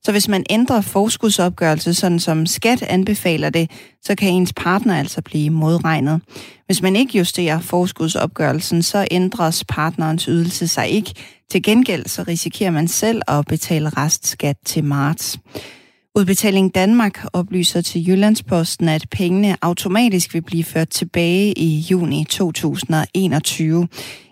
[0.03, 3.71] Så hvis man ændrer forskudsopgørelse, sådan som skat anbefaler det,
[4.03, 6.21] så kan ens partner altså blive modregnet.
[6.67, 11.15] Hvis man ikke justerer forskudsopgørelsen, så ændres partnerens ydelse sig ikke.
[11.51, 15.39] Til gengæld så risikerer man selv at betale restskat til marts.
[16.15, 23.89] Udbetaling Danmark oplyser til Jyllandsposten, at pengene automatisk vil blive ført tilbage i juni 2021.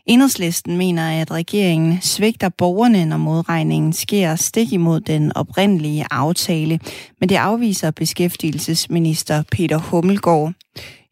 [0.06, 6.80] Enhedslisten mener, at regeringen svigter borgerne, når modregningen sker stik imod den oprindelige aftale,
[7.20, 10.52] men det afviser beskæftigelsesminister Peter Hummelgaard.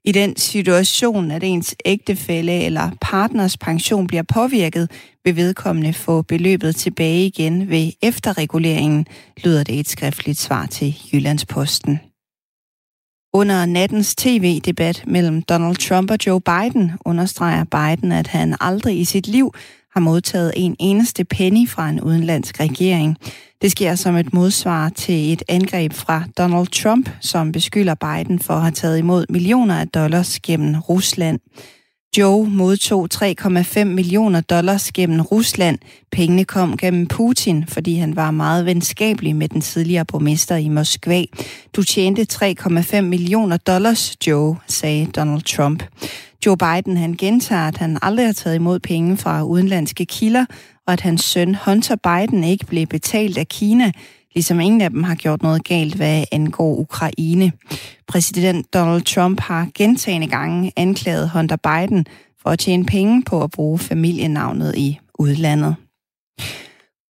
[0.06, 4.90] I den situation, at ens ægtefælle eller partners pension bliver påvirket,
[5.24, 9.06] vil vedkommende få beløbet tilbage igen ved efterreguleringen,
[9.44, 12.00] lyder det et skriftligt svar til Jyllandsposten.
[13.34, 19.04] Under nattens tv-debat mellem Donald Trump og Joe Biden understreger Biden, at han aldrig i
[19.04, 19.54] sit liv
[19.96, 23.16] har modtaget en eneste penny fra en udenlandsk regering.
[23.62, 28.54] Det sker som et modsvar til et angreb fra Donald Trump, som beskylder Biden for
[28.54, 31.40] at have taget imod millioner af dollars gennem Rusland.
[32.18, 35.78] Joe modtog 3,5 millioner dollars gennem Rusland.
[36.12, 41.22] Pengene kom gennem Putin, fordi han var meget venskabelig med den tidligere borgmester i Moskva.
[41.76, 45.82] Du tjente 3,5 millioner dollars, Joe, sagde Donald Trump.
[46.46, 50.44] Joe Biden han gentager, at han aldrig har taget imod penge fra udenlandske kilder,
[50.86, 53.92] og at hans søn Hunter Biden ikke blev betalt af Kina,
[54.36, 57.52] ligesom ingen af dem har gjort noget galt, hvad angår Ukraine.
[58.08, 62.06] Præsident Donald Trump har gentagende gange anklaget Hunter Biden
[62.42, 65.76] for at tjene penge på at bruge familienavnet i udlandet.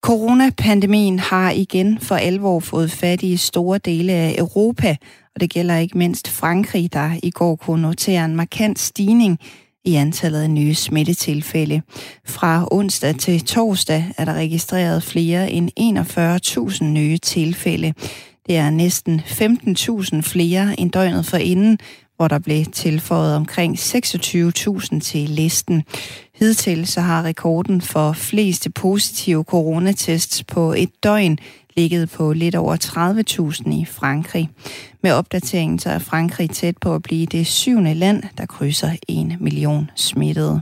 [0.03, 4.95] Coronapandemien har igen for alvor fået fat i store dele af Europa,
[5.35, 9.39] og det gælder ikke mindst Frankrig, der i går kunne notere en markant stigning
[9.87, 11.81] i antallet af nye smittetilfælde.
[12.25, 15.69] Fra onsdag til torsdag er der registreret flere end
[16.79, 17.93] 41.000 nye tilfælde.
[18.47, 21.79] Det er næsten 15.000 flere end døgnet for inden,
[22.15, 25.83] hvor der blev tilføjet omkring 26.000 til listen.
[26.35, 31.37] Hidtil så har rekorden for fleste positive coronatests på et døgn
[31.77, 32.75] ligget på lidt over
[33.65, 34.49] 30.000 i Frankrig.
[35.03, 39.33] Med opdateringen så er Frankrig tæt på at blive det syvende land, der krydser en
[39.39, 40.61] million smittede.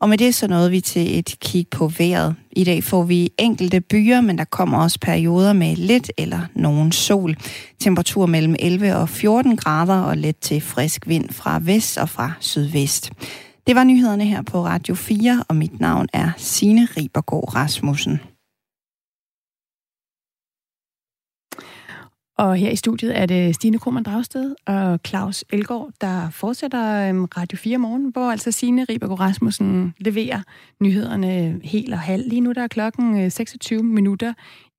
[0.00, 2.34] Og med det så nåede vi til et kig på vejret.
[2.52, 6.92] I dag får vi enkelte byer, men der kommer også perioder med lidt eller nogen
[6.92, 7.36] sol.
[7.80, 12.32] Temperatur mellem 11 og 14 grader og let til frisk vind fra vest og fra
[12.40, 13.10] sydvest.
[13.66, 18.20] Det var nyhederne her på Radio 4, og mit navn er Signe Ribergaard Rasmussen.
[22.38, 27.24] Og her i studiet er det Stine Krohmann Dragsted og Claus Elgaard, der fortsætter øhm,
[27.24, 30.42] Radio 4 morgen, hvor altså Signe Ribergo Rasmussen leverer
[30.80, 32.28] nyhederne helt og halv.
[32.28, 34.32] Lige nu der er klokken øh, 26 minutter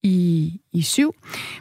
[0.04, 1.16] i, i syv.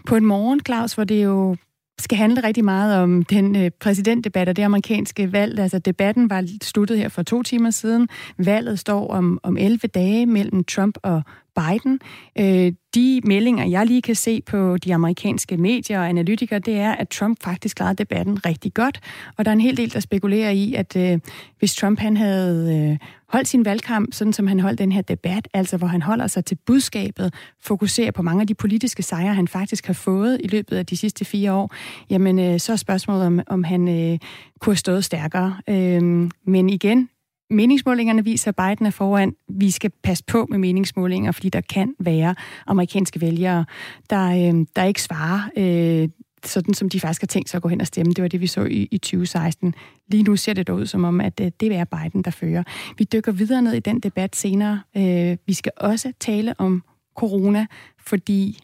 [0.07, 1.57] På en morgen, Claus, hvor det jo
[1.99, 5.59] skal handle rigtig meget om den øh, præsidentdebat og det amerikanske valg.
[5.59, 8.09] Altså debatten var sluttet her for to timer siden.
[8.39, 11.23] Valget står om, om 11 dage mellem Trump og
[11.57, 12.01] Biden.
[12.39, 16.93] Øh, de meldinger, jeg lige kan se på de amerikanske medier og analytikere, det er,
[16.93, 19.01] at Trump faktisk klarede debatten rigtig godt.
[19.37, 21.19] Og der er en hel del, der spekulerer i, at øh,
[21.59, 25.49] hvis Trump han havde øh, holdt sin valgkamp, sådan som han holdt den her debat,
[25.55, 29.49] altså hvor han holder sig til budskabet, fokuserer på mange af de politiske sejre, han
[29.49, 31.75] faktisk har fået i løbet af de sidste fire år,
[32.11, 34.19] jamen øh, så er spørgsmålet, om, om han øh,
[34.61, 35.57] kunne have stået stærkere.
[35.69, 37.09] Øh, men igen,
[37.51, 39.35] Meningsmålingerne viser, at Biden er foran.
[39.49, 42.35] Vi skal passe på med meningsmålinger, fordi der kan være
[42.67, 43.65] amerikanske vælgere,
[44.11, 46.09] der, øh, der ikke svarer øh,
[46.49, 48.13] sådan, som de faktisk har tænkt sig at gå hen og stemme.
[48.13, 49.75] Det var det, vi så i, i 2016.
[50.09, 52.63] Lige nu ser det ud som om, at øh, det er Biden, der fører.
[52.99, 54.81] Vi dykker videre ned i den debat senere.
[54.97, 56.83] Øh, vi skal også tale om
[57.17, 57.67] corona,
[57.99, 58.59] fordi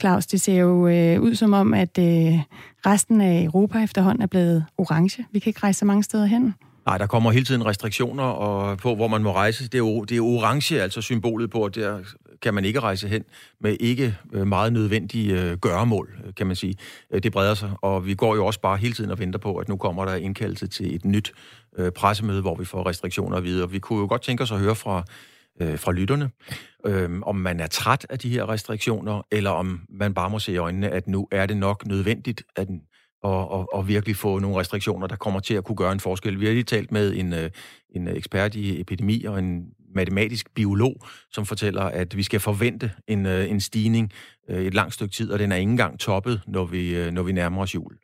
[0.00, 2.04] Claus, det ser jo øh, ud som om, at øh,
[2.86, 5.26] resten af Europa efterhånden er blevet orange.
[5.32, 6.54] Vi kan ikke rejse så mange steder hen.
[6.86, 9.64] Nej, der kommer hele tiden restriktioner og på, hvor man må rejse.
[9.64, 11.98] Det er, jo, det er orange, altså symbolet på, at der
[12.42, 13.24] kan man ikke rejse hen
[13.60, 16.74] med ikke øh, meget nødvendige øh, gøremål, øh, kan man sige.
[17.22, 19.68] Det breder sig, og vi går jo også bare hele tiden og venter på, at
[19.68, 21.32] nu kommer der indkaldelse til et nyt
[21.96, 23.62] pressemøde, hvor vi får restriktioner at vide.
[23.62, 25.04] Og vi kunne jo godt tænke os at høre fra,
[25.62, 26.30] øh, fra lytterne,
[26.86, 30.52] øh, om man er træt af de her restriktioner, eller om man bare må se
[30.52, 32.68] i øjnene, at nu er det nok nødvendigt, at
[33.22, 36.40] og, og, at virkelig få nogle restriktioner, der kommer til at kunne gøre en forskel.
[36.40, 37.34] Vi har lige talt med en,
[37.90, 40.94] en ekspert i epidemi og en matematisk biolog,
[41.32, 44.12] som fortæller, at vi skal forvente en, øh, en stigning
[44.48, 47.22] øh, et langt stykke tid, og den er ikke engang toppet, når vi, øh, når
[47.22, 47.96] vi nærmer os jul.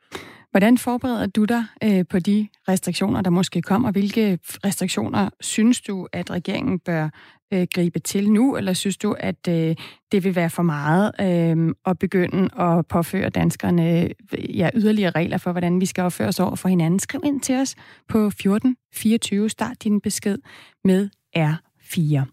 [0.51, 3.91] Hvordan forbereder du dig øh, på de restriktioner, der måske kommer?
[3.91, 7.09] Hvilke restriktioner synes du, at regeringen bør
[7.53, 9.77] øh, gribe til nu, eller synes du, at øh,
[10.13, 15.39] det vil være for meget øh, at begynde at påføre danskerne øh, ja, yderligere regler
[15.39, 16.99] for, hvordan vi skal opføre os over for hinanden?
[16.99, 17.75] Skriv ind til os
[18.09, 19.49] på 1424.
[19.49, 20.39] Start din besked
[20.85, 22.29] med R R4.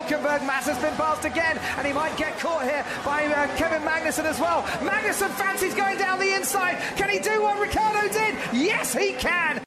[0.00, 3.80] Hulkenberg, Mass has been passed again, and he might get caught here by uh, Kevin
[3.82, 4.62] Magnussen as well.
[4.82, 6.76] Magnussen fancies going down the inside.
[6.96, 8.34] Can he do what Ricardo did?
[8.52, 9.64] Yes, he can.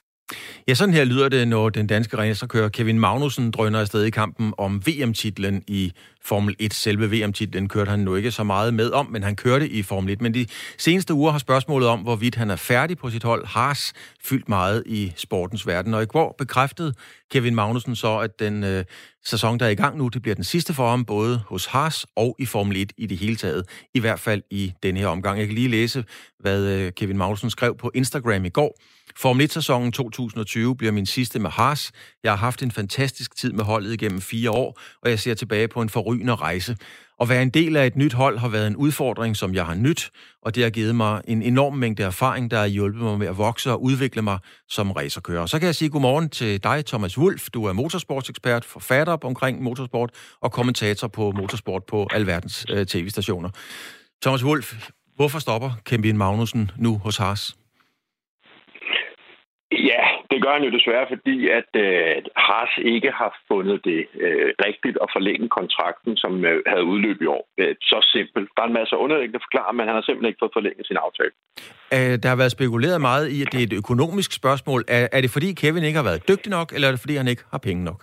[0.69, 4.53] Ja, sådan her lyder det, når den danske racerkører Kevin Magnussen drøner afsted i kampen
[4.58, 6.73] om VM-titlen i Formel 1.
[6.73, 10.13] Selve VM-titlen kørte han nu ikke så meget med om, men han kørte i Formel
[10.13, 10.21] 1.
[10.21, 13.93] Men de seneste uger har spørgsmålet om, hvorvidt han er færdig på sit hold, Haas
[14.23, 15.93] fyldt meget i sportens verden.
[15.93, 16.93] Og i går bekræftede
[17.32, 18.86] Kevin Magnussen så, at den øh,
[19.25, 22.06] sæson, der er i gang nu, det bliver den sidste for ham, både hos Haas
[22.15, 23.65] og i Formel 1 i det hele taget.
[23.93, 25.39] I hvert fald i denne her omgang.
[25.39, 26.03] Jeg kan lige læse,
[26.39, 28.77] hvad øh, Kevin Magnussen skrev på Instagram i går.
[29.19, 31.91] Formel 1-sæsonen 2020 bliver min sidste med Haas.
[32.23, 35.67] Jeg har haft en fantastisk tid med holdet igennem fire år, og jeg ser tilbage
[35.67, 36.77] på en forrygende rejse.
[37.21, 39.75] At være en del af et nyt hold har været en udfordring, som jeg har
[39.75, 43.27] nyt, og det har givet mig en enorm mængde erfaring, der har hjulpet mig med
[43.27, 45.45] at vokse og udvikle mig som racerkører.
[45.45, 47.49] Så kan jeg sige godmorgen til dig, Thomas Wulf.
[47.53, 53.49] Du er motorsportsekspert, forfatter omkring motorsport og kommentator på motorsport på alverdens øh, tv-stationer.
[54.21, 57.56] Thomas Wulf, hvorfor stopper Kevin Magnussen nu hos Haas?
[60.38, 64.97] Det gør han jo desværre, fordi at øh, Haas ikke har fundet det øh, rigtigt
[65.04, 67.43] at forlænge kontrakten, som øh, havde udløb i år.
[67.62, 68.47] Øh, så simpelt.
[68.56, 71.34] Der er en masse underliggende forklare, men han har simpelthen ikke fået forlænget sin aftale.
[71.95, 74.80] Øh, der har været spekuleret meget i, at det er et økonomisk spørgsmål.
[74.97, 77.28] Er, er det fordi Kevin ikke har været dygtig nok, eller er det fordi han
[77.34, 78.00] ikke har penge nok?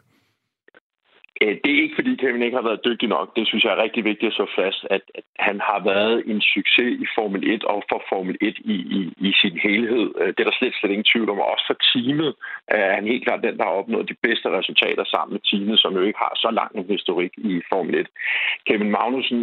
[1.42, 3.37] Øh, det er ikke, fordi Kevin ikke har været dygtig nok.
[3.37, 6.40] Det synes jeg er rigtig vigtigt at slå fast, at, at han har været en
[6.55, 10.07] succes i Formel 1 og for Formel 1 i, i, i sin helhed.
[10.20, 11.38] Øh, det er der slet, slet ingen tvivl om.
[11.38, 12.35] Og også for teamet
[12.68, 15.92] er han helt klart den, der har opnået de bedste resultater sammen med teamet, som
[15.98, 18.08] jo ikke har så lang en historik i Formel 1.
[18.67, 19.40] Kevin Magnussen,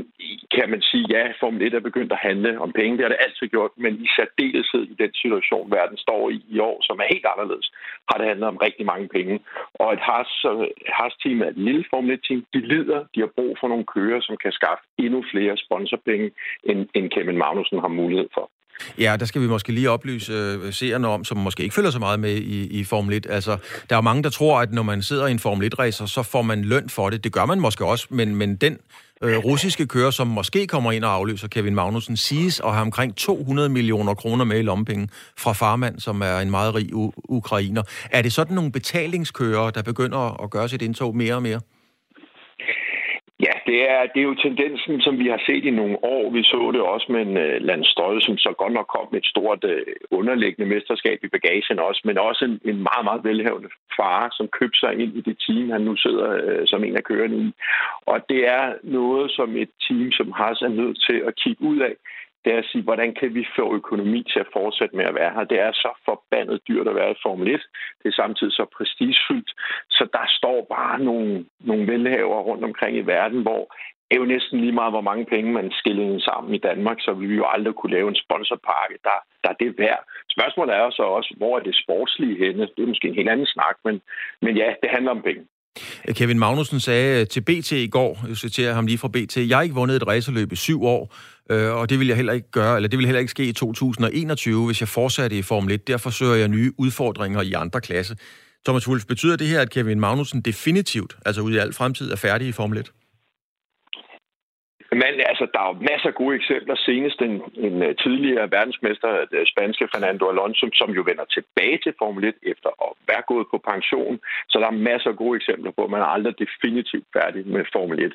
[0.55, 2.97] kan man sige, ja, Formel 1 er begyndt at handle om penge.
[2.97, 6.59] Det har det altid gjort, men i særdeleshed i den situation, verden står i i
[6.59, 7.67] år, som er helt anderledes,
[8.09, 9.39] har det handlet om rigtig mange penge.
[9.73, 10.03] Og et
[10.49, 12.99] øh, Haas-team er et lille Formel 1-team, de lider.
[13.13, 16.27] De har brug for nogle kører, som kan skaffe endnu flere sponsorpenge,
[16.69, 18.45] end, end Kevin Magnussen har mulighed for.
[18.99, 21.99] Ja, der skal vi måske lige oplyse øh, seerne om, som måske ikke følger så
[21.99, 23.27] meget med i, i Formel 1.
[23.29, 23.57] Altså,
[23.89, 26.41] der er mange, der tror, at når man sidder i en Formel 1-racer, så får
[26.41, 27.23] man løn for det.
[27.23, 28.77] Det gør man måske også, men, men den
[29.23, 33.15] øh, russiske kører, som måske kommer ind og afløser Kevin Magnussen, siges at have omkring
[33.15, 37.83] 200 millioner kroner med i lompenge fra farmand, som er en meget rig u- ukrainer.
[38.11, 41.59] Er det sådan nogle betalingskører, der begynder at gøre sit indtog mere og mere?
[43.45, 46.29] Ja, det er, det er jo tendensen, som vi har set i nogle år.
[46.31, 49.19] Vi så det også med en øh, uh, landstrøje, som så godt nok kom med
[49.19, 53.69] et stort uh, underliggende mesterskab i bagagen også, men også en, en meget, meget velhavende
[53.97, 57.03] far, som købte sig ind i det team, han nu sidder uh, som en af
[57.03, 57.51] kørende i.
[58.11, 61.79] Og det er noget, som et team som Haas er nødt til at kigge ud
[61.79, 61.93] af
[62.45, 65.33] det er at sige, hvordan kan vi få økonomi til at fortsætte med at være
[65.33, 65.43] her.
[65.43, 67.61] Det er så forbandet dyrt at være i Formel 1.
[68.03, 69.51] Det er samtidig så prestigefyldt.
[69.89, 73.73] Så der står bare nogle, nogle velhaver rundt omkring i verden, hvor
[74.11, 77.13] det er jo næsten lige meget, hvor mange penge man skiller sammen i Danmark, så
[77.13, 80.03] vil vi jo aldrig kunne lave en sponsorpakke, der, der er det værd.
[80.35, 82.69] Spørgsmålet er jo så også, hvor er det sportslige henne?
[82.75, 84.01] Det er måske en helt anden snak, men,
[84.41, 85.43] men ja, det handler om penge.
[86.09, 89.57] Kevin Magnussen sagde øh, til BT i går, jeg citerer ham lige fra BT, jeg
[89.57, 91.15] har ikke vundet et racerløb i syv år,
[91.49, 93.53] øh, og det vil jeg heller ikke gøre, eller det vil heller ikke ske i
[93.53, 95.87] 2021, hvis jeg fortsatte i Formel 1.
[95.87, 98.17] Derfor søger jeg nye udfordringer i andre klasse.
[98.65, 102.15] Thomas Wolf, betyder det her, at Kevin Magnussen definitivt, altså ud i al fremtid, er
[102.15, 102.91] færdig i Formel 1?
[104.91, 106.75] Men altså, der er jo masser af gode eksempler.
[106.75, 111.93] Senest en, en øh, tidligere verdensmester, det spanske Fernando Alonso, som jo vender tilbage til
[111.99, 114.19] Formel 1 efter at være gået på pension.
[114.49, 117.63] Så der er masser af gode eksempler på, at man er aldrig definitivt færdig med
[117.73, 118.13] Formel 1.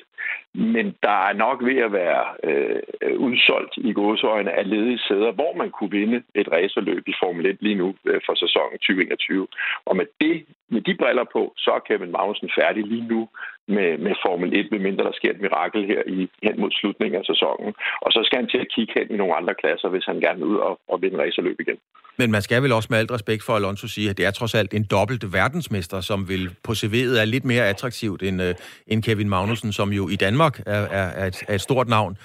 [0.53, 5.53] Men der er nok ved at være øh, udsolgt i godsøjne af ledige sæder, hvor
[5.61, 9.47] man kunne vinde et racerløb i Formel 1 lige nu øh, for sæsonen 2021.
[9.85, 13.29] Og med, det, med de briller på, så er Kevin Magnussen færdig lige nu
[13.75, 17.25] med, med Formel 1, medmindre der sker et mirakel her i, hen mod slutningen af
[17.25, 17.73] sæsonen.
[18.01, 20.39] Og så skal han til at kigge hen i nogle andre klasser, hvis han gerne
[20.39, 21.77] vil ud og, og vinde racerløb igen.
[22.17, 24.55] Men man skal vel også med alt respekt for Alonso sige, at det er trods
[24.55, 28.55] alt en dobbelt verdensmester, som vil på CV'et er lidt mere attraktivt end, øh,
[28.87, 32.17] end Kevin Magnussen, som jo i Danmark er, er, er, et, er et stort navn.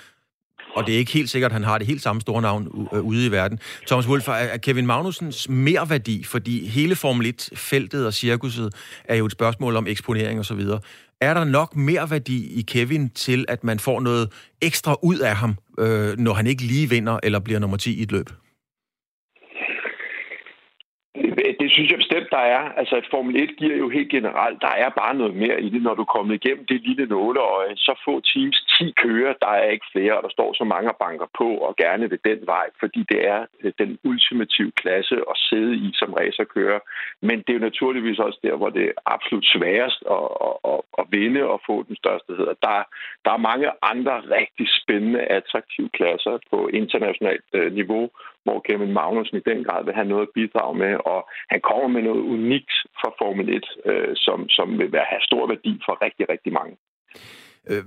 [0.76, 3.01] Og det er ikke helt sikkert, at han har det helt samme store navn øh,
[3.01, 3.61] ude i verden.
[3.86, 8.74] Thomas Wolf, er Kevin Magnussens mere værdi, fordi hele Formel 1-feltet og cirkuset
[9.05, 10.61] er jo et spørgsmål om eksponering osv
[11.23, 14.29] er der nok mere værdi i Kevin til, at man får noget
[14.61, 18.03] ekstra ud af ham, øh, når han ikke lige vinder eller bliver nummer 10 i
[18.03, 18.31] et løb?
[21.37, 22.62] Det synes jeg bestemt, der er.
[22.80, 25.83] Altså, et Formel 1 giver jo helt generelt, der er bare noget mere i det,
[25.83, 27.76] når du er kommet igennem det lille nåleøje.
[27.76, 31.26] Så få teams 10 kører, der er ikke flere, og der står så mange banker
[31.39, 35.74] på og gerne ved den vej, fordi det er øh, den ultimative klasse at sidde
[35.76, 36.80] i som racerkører.
[37.20, 40.80] Men det er jo naturligvis også der, hvor det er absolut sværest at, at, at,
[40.99, 42.55] at vinde og få den største hedder.
[42.66, 42.76] Der,
[43.24, 48.11] der er mange andre rigtig spændende, attraktive klasser på internationalt øh, niveau,
[48.45, 51.20] hvor Kevin Magnussen i den grad vil have noget at bidrage med, og
[51.53, 55.45] han kommer med noget unikt for Formel 1, øh, som, som vil være, have stor
[55.53, 56.74] værdi for rigtig, rigtig mange.
[57.70, 57.84] Øh,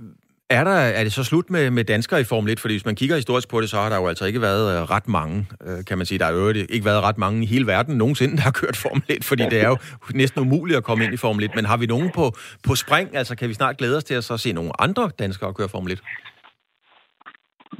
[0.50, 2.60] er, der, er det så slut med, med danskere i Formel 1?
[2.60, 4.90] Fordi hvis man kigger historisk på det, så har der jo altså ikke været øh,
[4.90, 6.18] ret mange, øh, kan man sige.
[6.18, 9.02] Der har jo ikke været ret mange i hele verden nogensinde, der har kørt Formel
[9.08, 9.76] 1, fordi det er jo
[10.14, 11.50] næsten umuligt at komme ind i Formel 1.
[11.54, 12.32] Men har vi nogen på,
[12.66, 13.16] på spring?
[13.16, 15.92] Altså kan vi snart glæde os til at så se nogle andre danskere køre Formel
[15.92, 16.02] 1?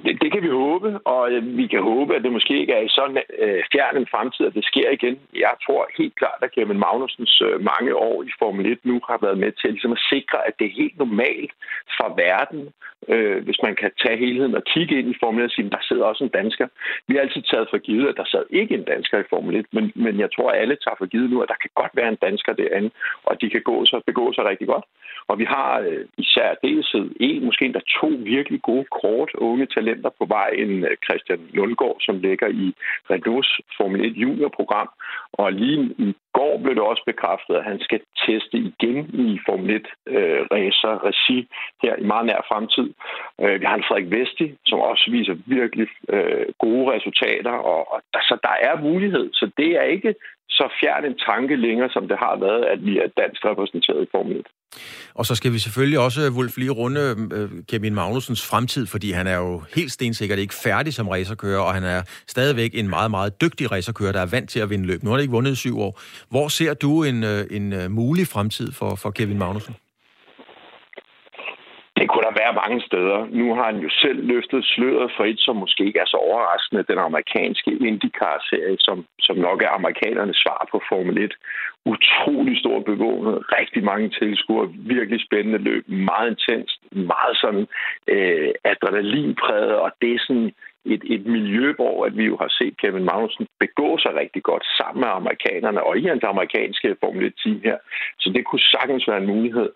[0.05, 2.81] Det, det kan vi håbe, og øh, vi kan håbe, at det måske ikke er
[2.81, 5.17] i så øh, fjern en fremtid, at det sker igen.
[5.35, 9.19] Jeg tror helt klart, at Kevin Magnusens øh, mange år i Formel 1 nu har
[9.23, 11.53] været med til ligesom at sikre, at det er helt normalt
[11.99, 12.63] for verden,
[13.09, 15.73] øh, hvis man kan tage helheden og kigge ind i Formel 1 og sige, at
[15.73, 16.67] der sidder også en dansker.
[17.09, 19.67] Vi har altid taget for givet, at der sad ikke en dansker i Formel 1,
[19.73, 22.09] men, men jeg tror, at alle tager for givet nu, at der kan godt være
[22.09, 22.91] en dansker derinde,
[23.25, 24.87] og de kan gå sig, begå sig rigtig godt.
[25.29, 30.11] Og vi har øh, især dels en, måske endda to virkelig gode, kort unge talenter
[30.19, 30.49] på vej.
[30.63, 32.67] En øh, Christian Lundgaard, som ligger i
[33.11, 34.91] Renaults Formel 1 juniorprogram.
[35.33, 39.71] Og lige i går blev det også bekræftet, at han skal teste igen i Formel
[39.77, 41.39] 1 øh, racer regi
[41.83, 42.89] her i meget nær fremtid.
[43.43, 48.01] Øh, vi har en Frederik Vesti, som også viser virkelig øh, gode resultater, og, og
[48.13, 49.27] der, så der er mulighed.
[49.33, 50.15] Så det er ikke
[50.49, 54.13] så fjern en tanke længere, som det har været, at vi er dansk repræsenteret i
[54.15, 54.47] Formel 1.
[55.15, 59.11] Og så skal vi selvfølgelig også, øh, Wolf, lige runde øh, Kevin Magnusens fremtid, fordi
[59.11, 63.11] han er jo helt stensikkert ikke færdig som racerkører, og han er stadigvæk en meget,
[63.11, 65.03] meget dygtig racerkører, der er vant til at vinde løb.
[65.03, 66.01] Nu har han ikke vundet i syv år.
[66.31, 69.75] Hvor ser du en, øh, en øh, mulig fremtid for, for Kevin Magnussen?
[71.99, 73.19] Det kunne der være mange steder.
[73.41, 76.89] Nu har han jo selv løftet sløret for et, som måske ikke er så overraskende,
[76.93, 81.35] den amerikanske IndyCar-serie, som, som nok er amerikanernes svar på Formel 1.
[81.85, 87.67] Utrolig stor bevågenhed, rigtig mange tilskuere, virkelig spændende løb, meget intens, meget sådan
[88.09, 90.53] øh, adrenalinpræget, og det er sådan
[90.95, 94.65] et, et miljø, hvor at vi jo har set Kevin Magnussen begå sig rigtig godt
[94.79, 97.79] sammen med amerikanerne og i hans amerikanske Formel 1-team her.
[98.21, 99.71] Så det kunne sagtens være en mulighed.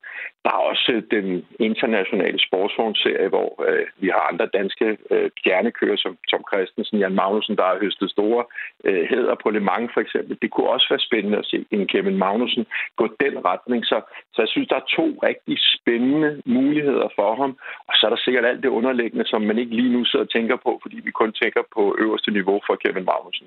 [0.45, 1.29] Der er også den
[1.69, 7.57] internationale sportsvognserie, hvor øh, vi har andre danske øh, stjernekører som Tom Christensen, Jan Magnussen,
[7.57, 8.43] der har høstet store
[8.85, 10.39] øh, hæder på Le Mans for eksempel.
[10.43, 12.65] Det kunne også være spændende at se en Kevin Magnussen
[12.97, 13.81] gå den retning.
[13.91, 13.97] Så,
[14.35, 17.51] så jeg synes, der er to rigtig spændende muligheder for ham.
[17.89, 20.33] Og så er der sikkert alt det underliggende, som man ikke lige nu sidder og
[20.37, 23.47] tænker på, fordi vi kun tænker på øverste niveau for Kevin Magnussen.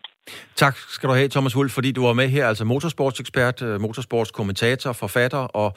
[0.56, 4.92] Tak skal du have, Thomas Wulff, fordi du var med her, altså motorsportsekspert, øh, motorsportskommentator,
[5.04, 5.70] forfatter og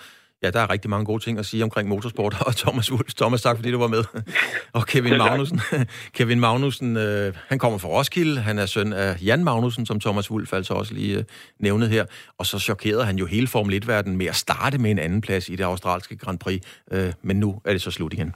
[0.42, 3.42] Ja, der er rigtig mange gode ting at sige omkring motorsport, og Thomas Wulff, Thomas,
[3.42, 4.04] tak fordi du var med.
[4.72, 5.60] Og Kevin Magnussen,
[6.16, 10.30] Kevin Magnussen, øh, han kommer fra Roskilde, han er søn af Jan Magnussen, som Thomas
[10.30, 11.24] Wulff altså også lige øh,
[11.60, 12.04] nævnede her,
[12.38, 15.48] og så chokerede han jo hele Formel 1-verdenen med at starte med en anden plads
[15.48, 16.62] i det australske Grand Prix,
[16.92, 18.34] øh, men nu er det så slut igen.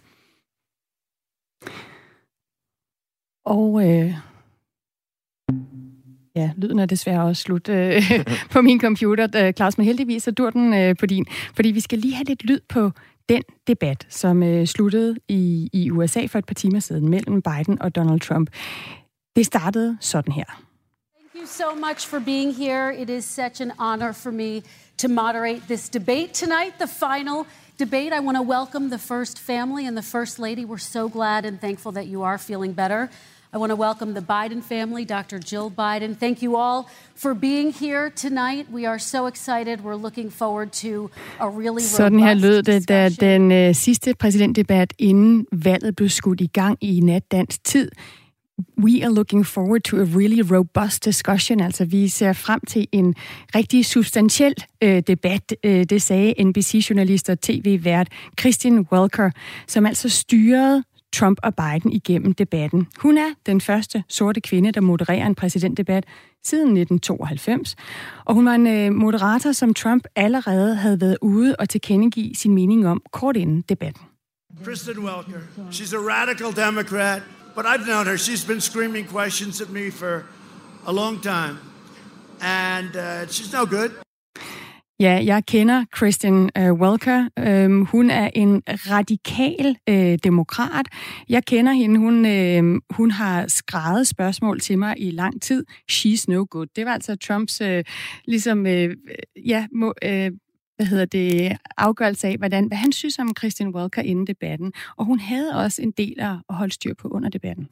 [3.44, 4.14] Og øh,
[6.36, 8.02] Ja, lyden er desværre også slut øh,
[8.52, 11.26] på min computer, øh, Claus, men heldigvis så dur den øh, på din.
[11.54, 12.90] Fordi vi skal lige have lidt lyd på
[13.28, 17.82] den debat, som øh, sluttede i, i USA for et par timer siden mellem Biden
[17.82, 18.50] og Donald Trump.
[19.36, 20.44] Det startede sådan her.
[20.44, 23.02] Thank you so much for being here.
[23.02, 24.62] It is such an honor for me
[24.98, 27.44] to moderate this debate tonight, the final
[27.78, 28.12] debate.
[28.18, 30.64] I want to welcome the first family and the first lady.
[30.64, 33.08] We're so glad and thankful that you are feeling better.
[33.52, 35.40] I want to welcome the Biden family, Dr.
[35.40, 36.16] Jill Biden.
[36.16, 38.70] Thank you all for being here tonight.
[38.70, 39.82] We are so excited.
[39.82, 44.92] We're looking forward to a really Sådan her lød det, da den øh, sidste præsidentdebat
[44.98, 47.90] inden valget blev skudt i gang i nat dansk tid.
[48.78, 51.60] We are looking forward to a really robust discussion.
[51.60, 53.14] Altså, vi ser frem til en
[53.54, 55.54] rigtig substantiel øh, debat.
[55.64, 58.08] Øh, det sagde NBC-journalist og tv-vært
[58.40, 59.30] Christian Welker,
[59.66, 62.86] som altså styrede Trump og Biden igennem debatten.
[62.98, 66.04] Hun er den første sorte kvinde, der modererer en præsidentdebat
[66.44, 67.76] siden 1992,
[68.24, 72.54] og hun var en øh, moderator, som Trump allerede havde været ude og tilkendegive sin
[72.54, 74.02] mening om kort inden debatten.
[74.64, 75.40] Kristen Welker,
[75.70, 77.22] she's a radical Democrat,
[77.54, 78.16] but I've known her.
[78.16, 80.22] She's been screaming questions at me for
[80.86, 81.56] a long time,
[82.40, 84.09] and uh, she's no good.
[85.00, 87.28] Ja, jeg kender Kristen uh, Welker.
[87.66, 90.86] Um, hun er en radikal uh, demokrat.
[91.28, 92.00] Jeg kender hende.
[92.00, 95.64] Hun, uh, hun har skrevet spørgsmål til mig i lang tid.
[95.92, 96.66] She's no good.
[96.76, 97.80] Det var altså Trumps uh,
[98.26, 98.90] ligesom, uh,
[99.46, 100.10] ja, må, uh,
[100.76, 104.72] hvad hedder det, afgørelse af, hvordan, hvad han synes om Kristen Welker inden debatten.
[104.96, 107.68] Og hun havde også en del at holde styr på under debatten.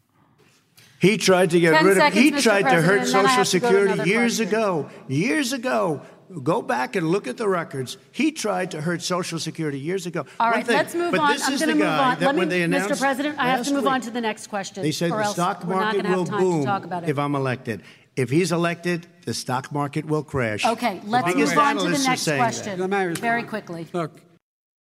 [1.03, 2.13] He tried to get rid of.
[2.13, 4.85] He tried to hurt Social Security years ago.
[5.11, 5.99] Years ago,
[6.43, 7.97] Go back and look at the records.
[8.13, 10.27] He tried to hurt Social Security years ago.
[10.39, 11.21] All right, thing, let's move on.
[11.21, 12.21] I'm going to move on.
[12.21, 12.99] Let me, Mr.
[12.99, 14.83] President, I have to move week, on to the next question.
[14.83, 16.67] They said the stock market will boom
[17.07, 17.83] if I'm elected.
[18.17, 20.67] If he's elected, the stock market will crash.
[20.67, 23.87] Okay, let's move on to the next question very quickly.
[23.93, 24.21] Look.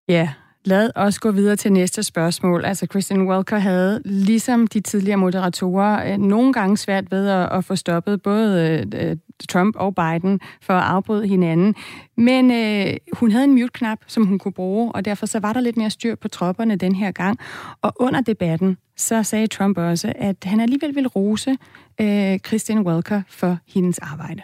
[0.07, 0.33] Yeah.
[0.67, 2.65] Lad os gå videre til næste spørgsmål.
[2.65, 7.65] Altså, Christian Welker havde, ligesom de tidligere moderatorer, øh, nogle gange svært ved at, at
[7.65, 11.75] få stoppet både øh, Trump og Biden for at afbryde hinanden.
[12.17, 15.61] Men øh, hun havde en mute-knap, som hun kunne bruge, og derfor så var der
[15.61, 17.39] lidt mere styr på tropperne den her gang.
[17.81, 21.57] Og under debatten, så sagde Trump også, at han alligevel vil rose
[22.01, 24.41] øh, Christian Welker for hendes arbejde.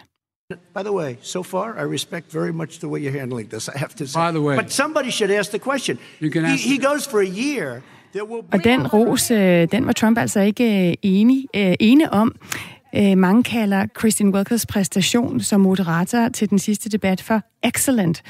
[0.50, 3.78] By the way, so far, I respect very much the way you're handling this, I
[3.78, 4.20] have to say.
[4.20, 4.56] By the way.
[4.56, 5.98] But somebody should ask the question.
[6.22, 7.82] You can ask he, he goes for a year.
[8.52, 12.34] Og den ros, øh, den var Trump altså ikke øh, enig, øh, ene om.
[12.96, 18.22] Øh, mange kalder Christian Welkers præstation som moderator til den sidste debat for excellent.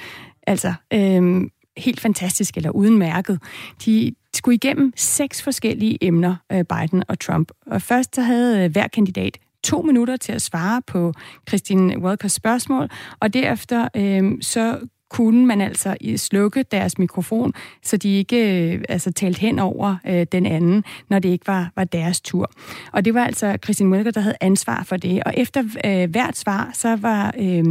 [0.46, 1.42] Altså øh,
[1.76, 3.40] helt fantastisk eller udmærket.
[3.84, 7.52] De skulle igennem seks forskellige emner, øh, Biden og Trump.
[7.66, 11.12] Og først så havde øh, hver kandidat to minutter til at svare på
[11.48, 12.88] Christine Welkers spørgsmål,
[13.20, 14.78] og derefter øh, så
[15.14, 17.52] kunne man altså slukke deres mikrofon,
[17.82, 21.70] så de ikke øh, altså, talte hen over øh, den anden, når det ikke var,
[21.76, 22.50] var deres tur.
[22.92, 25.22] Og det var altså Christine Mølger, der havde ansvar for det.
[25.24, 27.64] Og efter øh, hvert svar, så var øh,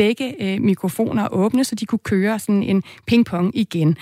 [0.00, 3.96] begge øh, mikrofoner åbne, så de kunne køre sådan en pingpong igen.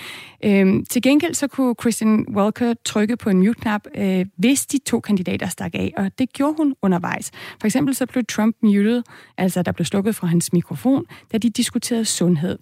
[0.45, 4.99] Øhm, til gengæld så kunne Christian Welker trykke på en mute-knap, øh, hvis de to
[4.99, 7.31] kandidater stak af, og det gjorde hun undervejs.
[7.59, 9.03] For eksempel så blev Trump muted,
[9.37, 12.57] altså der blev slukket fra hans mikrofon, da de diskuterede sundhed.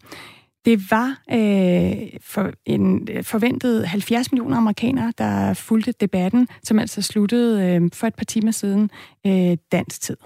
[0.66, 7.02] Det var øh, for en øh, forventet 70 millioner amerikanere, der fulgte debatten, som altså
[7.02, 8.90] sluttede øh, for et par timer siden
[9.28, 10.18] øh, dansk tid.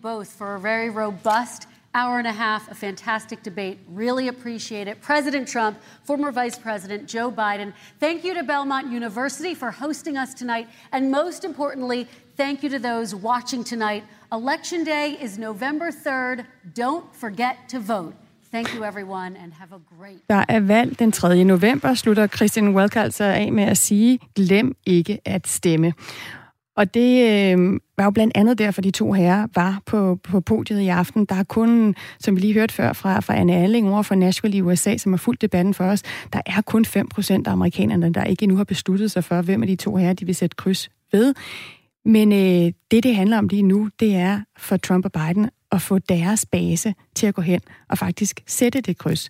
[0.00, 3.78] Both for a very robust hour and a half, a fantastic debate.
[3.88, 5.00] Really appreciate it.
[5.00, 10.34] President Trump, former Vice President Joe Biden, thank you to Belmont University for hosting us
[10.34, 10.68] tonight.
[10.92, 14.04] And most importantly, thank you to those watching tonight.
[14.32, 16.46] Election Day is November 3rd.
[16.74, 18.14] Don't forget to vote.
[18.52, 20.28] Thank you everyone and have a great...
[20.28, 21.44] Der er valg den 3.
[21.44, 25.92] november, slutter Christian Welk altså af med at sige, glem ikke at stemme.
[26.80, 30.80] Og det øh, var jo blandt andet derfor, de to herrer var på, på podiet
[30.80, 31.24] i aften.
[31.24, 34.56] Der er kun, som vi lige hørte før fra, fra Anne Alling over fra Nashville
[34.56, 36.02] i USA, som har fulgt debatten for os,
[36.32, 39.68] der er kun 5% af amerikanerne, der ikke endnu har besluttet sig for, hvem af
[39.68, 41.34] de to herrer, de vil sætte kryds ved.
[42.04, 45.82] Men øh, det, det handler om lige nu, det er for Trump og Biden at
[45.82, 49.28] få deres base til at gå hen og faktisk sætte det kryds.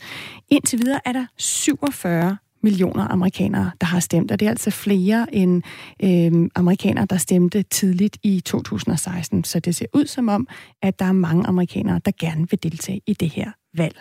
[0.49, 5.35] Indtil videre er der 47 millioner amerikanere, der har stemt, og det er altså flere
[5.35, 5.63] end
[6.03, 9.45] øh, amerikanere, der stemte tidligt i 2016.
[9.45, 10.49] Så det ser ud som om,
[10.83, 14.01] at der er mange amerikanere, der gerne vil deltage i det her valg.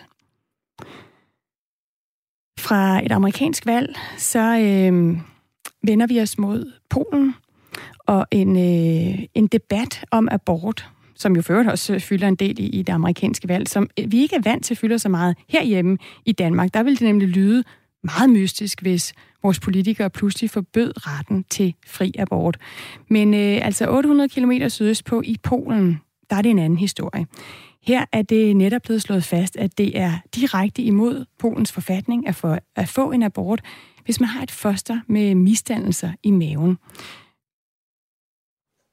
[2.58, 5.18] Fra et amerikansk valg, så øh,
[5.82, 7.34] vender vi os mod Polen
[7.98, 12.66] og en, øh, en debat om abort, som jo ført også fylder en del i,
[12.66, 16.32] i det amerikanske valg, som vi ikke er vant til fylder så meget herhjemme i
[16.32, 16.74] Danmark.
[16.74, 17.64] Der vil det nemlig lyde
[18.02, 22.56] meget mystisk, hvis vores politikere pludselig forbød retten til fri abort.
[23.08, 27.26] Men øh, altså 800 km sydøst på i Polen, der er det en anden historie.
[27.82, 32.34] Her er det netop blevet slået fast, at det er direkte imod Polens forfatning at
[32.34, 33.60] få, at få en abort,
[34.04, 36.78] hvis man har et foster med misdannelser i maven.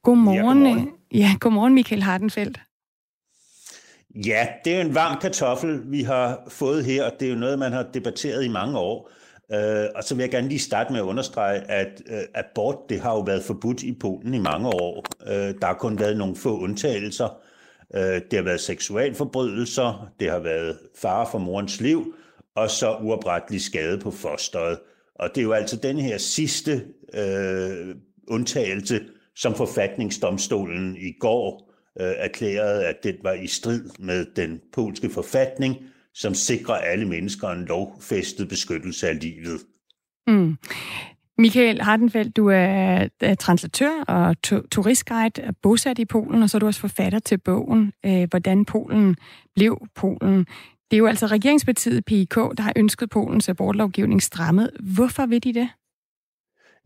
[0.03, 0.63] Godmorgen.
[0.63, 2.61] Ja, godmorgen, ja, godmorgen Michael Hardenfeldt.
[4.25, 7.03] Ja, det er en varm kartoffel, vi har fået her.
[7.03, 9.11] og Det er jo noget, man har debatteret i mange år.
[9.49, 13.01] Uh, og så vil jeg gerne lige starte med at understrege, at øh, abort det
[13.01, 15.05] har jo været forbudt i Polen i mange år.
[15.27, 17.37] Øh, der har kun været nogle få undtagelser.
[17.89, 22.13] Uh, det har været seksualforbrydelser, det har været fare for morens liv,
[22.55, 24.79] og så uoprettelig skade på fosteret.
[25.15, 27.95] Og det er jo altså den her sidste øh,
[28.27, 29.01] undtagelse,
[29.35, 31.66] som forfatningsdomstolen i går
[32.01, 35.75] øh, erklærede, at det var i strid med den polske forfatning,
[36.13, 39.59] som sikrer alle mennesker en lovfæstet beskyttelse af livet.
[40.27, 40.57] Mm.
[41.37, 46.57] Michael Hardenfeldt, du er, er translatør og to- turistguide, er bosat i Polen, og så
[46.57, 49.15] er du også forfatter til bogen, øh, Hvordan Polen
[49.55, 50.45] blev Polen.
[50.91, 54.69] Det er jo altså regeringspartiet PIK, der har ønsket Polens abortlovgivning strammet.
[54.79, 55.69] Hvorfor vil de det?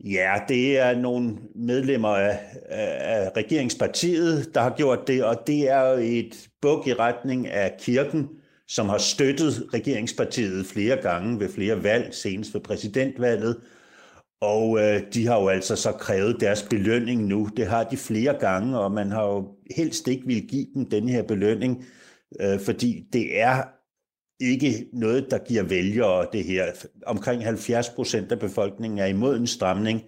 [0.04, 2.38] Ja, det er nogle medlemmer af,
[2.70, 7.76] af regeringspartiet, der har gjort det, og det er jo et buk i retning af
[7.78, 8.28] kirken,
[8.68, 13.60] som har støttet regeringspartiet flere gange ved flere valg, senest ved præsidentvalget.
[14.40, 17.48] Og øh, de har jo altså så krævet deres belønning nu.
[17.56, 21.08] Det har de flere gange, og man har jo helst ikke vil give dem den
[21.08, 21.84] her belønning,
[22.40, 23.62] øh, fordi det er
[24.50, 26.66] ikke noget, der giver vælgere det her.
[27.06, 30.02] Omkring 70 procent af befolkningen er imod en stramning,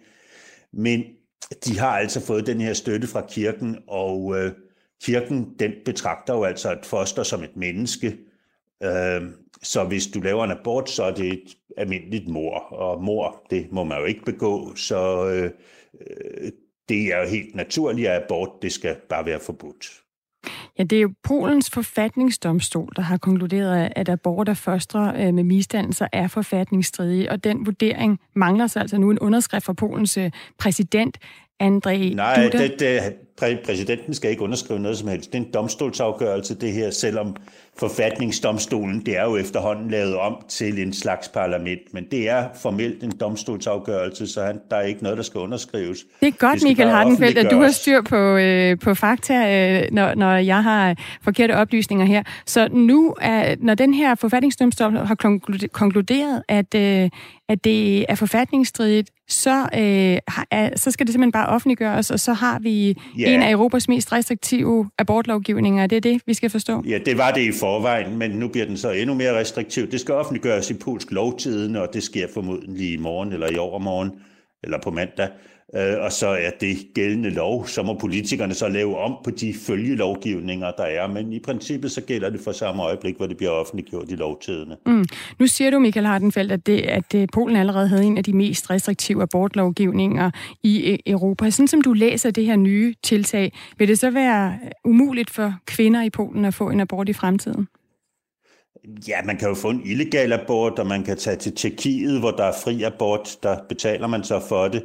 [0.72, 1.04] men
[1.64, 4.52] de har altså fået den her støtte fra kirken, og øh,
[5.02, 8.18] kirken den betragter jo altså et foster som et menneske.
[8.82, 9.22] Øh,
[9.62, 13.72] så hvis du laver en abort, så er det et almindeligt mor, og mor, det
[13.72, 15.50] må man jo ikke begå, så øh,
[16.00, 16.52] øh,
[16.88, 20.03] det er jo helt naturligt, at abort, det skal bare være forbudt.
[20.78, 25.44] Ja, det er jo Polens forfatningsdomstol, der har konkluderet, at abort af fostre øh, med
[25.44, 30.30] misdannelser er forfatningsstridige, og den vurdering mangler så altså nu en underskrift fra Polens øh,
[30.58, 31.18] præsident,
[31.62, 32.62] André Nej, Duda.
[32.62, 35.32] Det, det, præsidenten skal ikke underskrive noget som helst.
[35.32, 37.36] Det er en domstolsafgørelse, det her, selvom
[37.78, 43.04] forfatningsdomstolen, det er jo efterhånden lavet om til en slags parlament, men det er formelt
[43.04, 45.98] en domstolsafgørelse, så han, der er ikke noget, der skal underskrives.
[46.20, 49.88] Det er godt, det Michael Hardenfeldt, at du har styr på, øh, på fakta, øh,
[49.92, 52.22] når, når jeg har forkerte oplysninger her.
[52.46, 55.14] Så nu, er, når den her forfatningsdomstol har
[55.72, 57.10] konkluderet, at, øh,
[57.48, 60.18] at det er forfatningsstridigt, så, øh,
[60.50, 63.23] er, så skal det simpelthen bare offentliggøres, og så har vi ja.
[63.26, 65.86] En af Europas mest restriktive abortlovgivninger.
[65.86, 66.82] Det er det, vi skal forstå?
[66.88, 69.90] Ja, det var det i forvejen, men nu bliver den så endnu mere restriktiv.
[69.90, 74.10] Det skal offentliggøres i polsk lovtiden, og det sker formodentlig i morgen eller i overmorgen
[74.62, 75.28] eller på mandag.
[75.76, 79.54] Øh, og så er det gældende lov, så må politikerne så lave om på de
[79.54, 81.06] følgelovgivninger, der er.
[81.06, 84.76] Men i princippet så gælder det for samme øjeblik, hvor det bliver offentliggjort i lovtidene.
[84.86, 85.04] Mm.
[85.38, 88.32] Nu siger du, Michael Hardenfeldt, at, det, at øh, Polen allerede havde en af de
[88.32, 90.30] mest restriktive abortlovgivninger
[90.62, 91.50] i øh, Europa.
[91.50, 96.02] Sådan som du læser det her nye tiltag, vil det så være umuligt for kvinder
[96.02, 97.68] i Polen at få en abort i fremtiden?
[99.08, 102.30] Ja, man kan jo få en illegal abort, og man kan tage til Tjekkiet, hvor
[102.30, 103.36] der er fri abort.
[103.42, 104.82] Der betaler man så for det.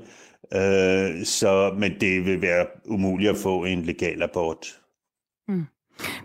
[0.54, 4.66] Øh, så, men det vil være umuligt at få en legal abort.
[5.48, 5.66] Mm.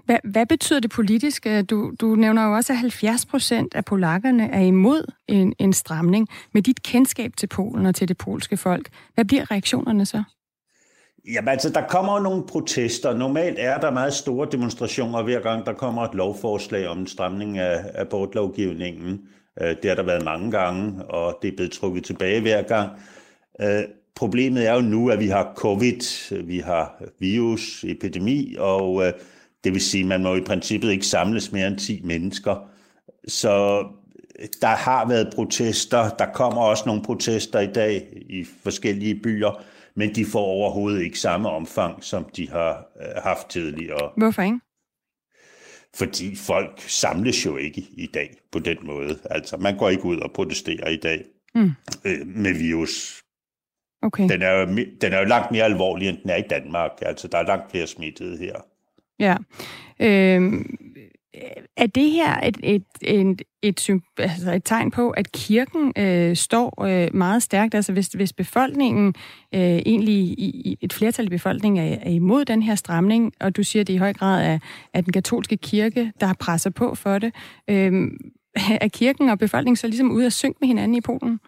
[0.05, 1.47] Hvad, hvad betyder det politisk?
[1.71, 6.29] Du, du nævner jo også, at 70 procent af polakkerne er imod en, en stramning.
[6.53, 10.23] Med dit kendskab til Polen og til det polske folk, hvad bliver reaktionerne så?
[11.35, 13.17] Jamen altså, der kommer nogle protester.
[13.17, 17.59] Normalt er der meget store demonstrationer hver gang, der kommer et lovforslag om en stramning
[17.59, 19.21] af abortlovgivningen.
[19.61, 22.91] Øh, det har der været mange gange, og det er blevet trukket tilbage hver gang.
[24.15, 29.13] Øh, problemet er jo nu, at vi har covid, vi har virus, epidemi, og øh,
[29.65, 32.69] det vil sige, at man må i princippet ikke samles mere end 10 mennesker.
[33.29, 33.85] Så
[34.61, 36.09] der har været protester.
[36.09, 39.63] Der kommer også nogle protester i dag i forskellige byer
[39.97, 44.11] men de får overhovedet ikke samme omfang, som de har øh, haft tidligere.
[44.17, 44.61] Hvorfor ikke?
[45.95, 49.19] Fordi folk samles jo ikke i dag på den måde.
[49.25, 51.71] Altså, man går ikke ud og protesterer i dag mm.
[52.05, 53.24] øh, med virus.
[54.05, 54.29] Okay.
[54.29, 54.67] Den er, jo,
[55.01, 56.91] den er jo langt mere alvorlig, end den er i Danmark.
[57.03, 58.55] Altså, der er langt flere smittede her.
[59.19, 59.37] Ja.
[60.01, 60.77] Øhm,
[61.77, 66.83] er det her et, et, et, et, altså et tegn på, at kirken øh, står
[66.83, 67.75] øh, meget stærkt?
[67.75, 69.15] Altså hvis, hvis befolkningen,
[69.55, 73.63] øh, egentlig i, et flertal i befolkningen er, er imod den her stramning, og du
[73.63, 74.59] siger, at det i høj grad er,
[74.95, 77.35] er den katolske kirke, der har presset på for det,
[77.71, 78.11] øh,
[78.81, 81.41] er kirken og befolkningen så ligesom ude at synge med hinanden i Polen?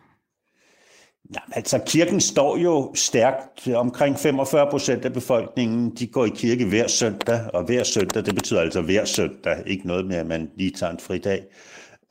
[1.35, 3.68] Ja, altså kirken står jo stærkt.
[3.74, 8.35] Omkring 45 procent af befolkningen, de går i kirke hver søndag, og hver søndag, det
[8.35, 11.43] betyder altså hver søndag, ikke noget med, at man lige tager en fridag.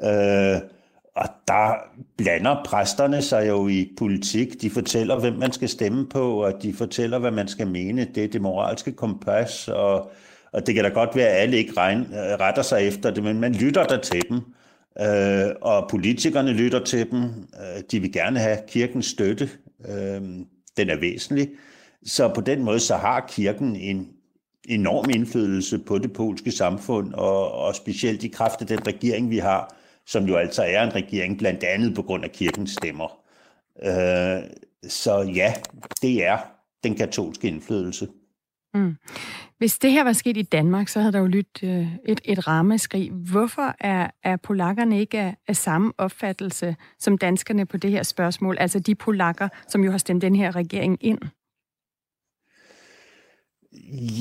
[0.04, 0.62] Øh,
[1.16, 1.74] og der
[2.18, 4.62] blander præsterne sig jo i politik.
[4.62, 8.08] De fortæller, hvem man skal stemme på, og de fortæller, hvad man skal mene.
[8.16, 10.12] Det er det moralske kompas, og,
[10.52, 13.24] og det kan da godt være, at alle ikke regn, øh, retter sig efter det,
[13.24, 14.42] men man lytter der til dem.
[15.02, 17.24] Øh, og politikerne lytter til dem.
[17.24, 19.50] Øh, de vil gerne have kirkens støtte.
[19.90, 20.22] Øh,
[20.78, 21.50] den er væsentlig.
[22.06, 24.08] Så på den måde så har kirken en
[24.66, 29.38] enorm indflydelse på det polske samfund, og, og specielt i kraft af den regering, vi
[29.38, 29.76] har,
[30.06, 33.18] som jo altså er en regering blandt andet på grund af kirkens stemmer.
[33.84, 34.44] Øh,
[34.88, 35.54] så ja,
[36.02, 36.38] det er
[36.84, 38.08] den katolske indflydelse.
[38.74, 38.96] Mm.
[39.58, 42.48] Hvis det her var sket i Danmark, så havde der jo lyttet øh, et, et
[42.48, 43.12] rammeskrig.
[43.12, 48.58] Hvorfor er, er polakkerne ikke af, af samme opfattelse som danskerne på det her spørgsmål?
[48.60, 51.20] Altså de polakker, som jo har stemt den her regering ind?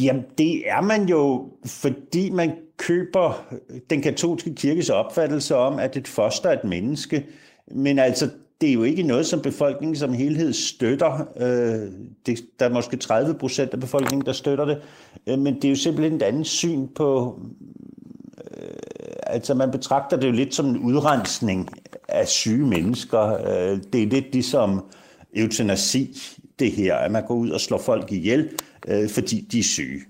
[0.05, 3.55] Jamen, det er man jo, fordi man køber
[3.91, 7.27] den katolske kirkes opfattelse om, at et foster er et menneske.
[7.71, 8.31] Men altså,
[8.65, 11.29] det er jo ikke noget, som befolkningen som helhed støtter.
[11.37, 11.93] Øh,
[12.27, 14.79] det, der er måske 30 procent af befolkningen, der støtter det.
[15.27, 17.41] Øh, men det er jo simpelthen et andet syn på...
[18.57, 18.69] Øh,
[19.27, 21.69] altså, man betragter det jo lidt som en udrensning
[22.09, 23.21] af syge mennesker.
[23.21, 24.85] Øh, det er lidt ligesom
[25.37, 26.17] eutanasi,
[26.59, 28.49] det her, at man går ud og slår folk ihjel,
[28.89, 30.01] øh, fordi de er syge.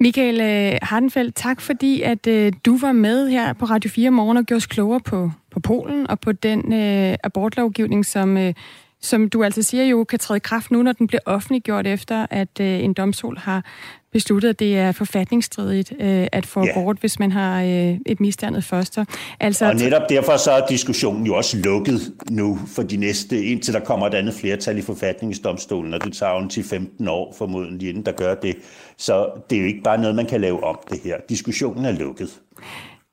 [0.00, 4.36] Michael øh, Hardenfeldt, tak fordi at øh, du var med her på Radio 4 morgen
[4.36, 8.54] og gjorde os klogere på, på Polen og på den øh, abortlovgivning, som, øh,
[9.02, 12.26] som du altså siger jo kan træde i kraft nu, når den bliver offentliggjort efter,
[12.30, 13.64] at øh, en domstol har
[14.12, 16.70] besluttet, at det er forfatningsstridigt øh, at få ja.
[16.70, 19.04] abort, hvis man har øh, et misdannet foster.
[19.40, 23.74] Altså, og netop derfor så er diskussionen jo også lukket nu for de næste, indtil
[23.74, 27.88] der kommer et andet flertal i forfatningsdomstolen, og det tager jo til 15 år formodentlig,
[27.88, 28.56] inden der gør det.
[28.96, 31.16] Så det er jo ikke bare noget, man kan lave om det her.
[31.28, 32.40] Diskussionen er lukket.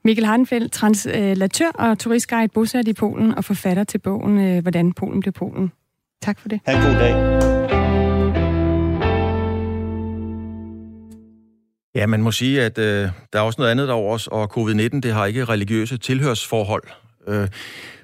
[0.06, 5.20] Mikkel Hardenfeldt, translatør og turistguide bosat i Polen og forfatter til bogen øh, Hvordan Polen
[5.20, 5.72] blev Polen.
[6.22, 6.60] Tak for det.
[6.68, 7.14] Ha' en god dag.
[11.96, 15.00] Ja, man må sige, at øh, der er også noget andet over os, og covid-19,
[15.00, 16.84] det har ikke religiøse tilhørsforhold.
[17.28, 17.48] Øh,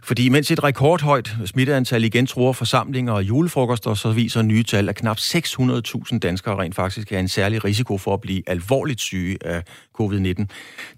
[0.03, 4.95] fordi mens et rekordhøjt smitteantal igen truer forsamlinger og julefrokoster, så viser nye tal, at
[4.95, 9.63] knap 600.000 danskere rent faktisk er en særlig risiko for at blive alvorligt syge af
[10.01, 10.45] covid-19.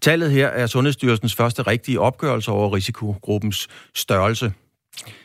[0.01, 4.53] Tallet her er Sundhedsstyrelsens første rigtige opgørelse over risikogruppens størrelse.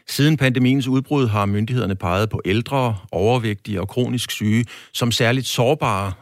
[0.09, 6.13] Siden pandemiens udbrud har myndighederne peget på ældre, overvægtige og kronisk syge som særligt sårbare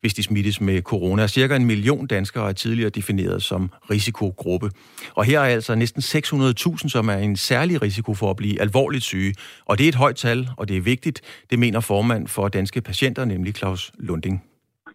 [0.00, 1.26] hvis de smittes med corona.
[1.26, 4.70] Cirka en million danskere er tidligere defineret som risikogruppe.
[5.14, 9.04] Og her er altså næsten 600.000, som er en særlig risiko for at blive alvorligt
[9.04, 9.34] syge.
[9.66, 11.44] Og det er et højt tal, og det er vigtigt.
[11.50, 14.44] Det mener formand for danske patienter, nemlig Claus Lunding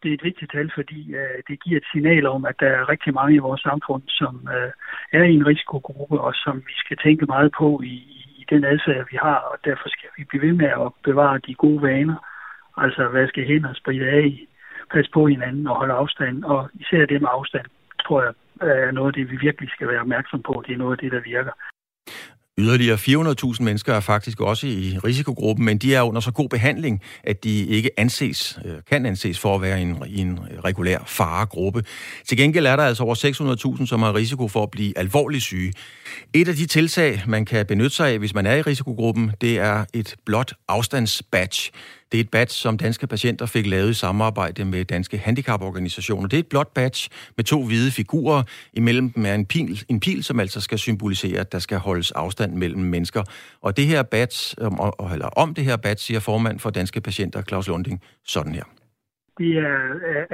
[0.04, 2.90] det er et vigtigt tal, fordi øh, det giver et signal om, at der er
[2.90, 4.72] rigtig mange i vores samfund, som øh,
[5.20, 7.96] er i en risikogruppe, og som vi skal tænke meget på i,
[8.42, 11.54] i den adfærd, vi har, og derfor skal vi blive ved med at bevare de
[11.54, 12.18] gode vaner,
[12.78, 14.48] altså vaske hænder, spritte af,
[14.94, 16.44] passe på hinanden og holde afstand.
[16.44, 17.66] Og især det med afstand,
[18.06, 18.34] tror jeg,
[18.88, 20.64] er noget af det, vi virkelig skal være opmærksom på.
[20.66, 21.54] Det er noget af det, der virker.
[22.58, 27.02] Yderligere 400.000 mennesker er faktisk også i risikogruppen, men de er under så god behandling,
[27.24, 30.98] at de ikke anses, øh, kan anses for at være i en, i en regulær
[31.08, 31.84] faregruppe.
[32.28, 33.16] Til gengæld er der altså over
[33.80, 35.74] 600.000, som har risiko for at blive alvorligt syge.
[36.34, 39.60] Et af de tiltag, man kan benytte sig af, hvis man er i risikogruppen, det
[39.60, 41.72] er et blot afstandsbadge.
[42.14, 46.28] Det er et badge, som danske patienter fik lavet i samarbejde med danske handicaporganisationer.
[46.28, 48.44] Det er et blåt badge med to hvide figurer.
[48.74, 52.12] Imellem dem er en pil, en pil, som altså skal symbolisere, at der skal holdes
[52.12, 53.24] afstand mellem mennesker.
[53.62, 54.56] Og det her badge,
[55.14, 58.64] eller om det her badge, siger formand for danske patienter, Claus Lunding, sådan her
[59.38, 59.80] det er,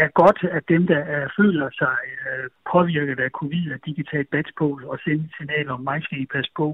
[0.04, 4.06] er godt, at dem, der er, føler sig øh, påvirket af covid, at de kan
[4.12, 6.68] tage et badge på og sende et signal om, mig skal I passe på.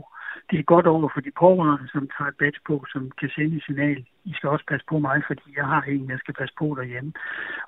[0.50, 3.56] Det er godt over for de pårørende, som tager et badge på, som kan sende
[3.58, 4.06] et signal.
[4.26, 7.14] I skal også passe på mig, fordi jeg har en, jeg skal passe på derhjemme.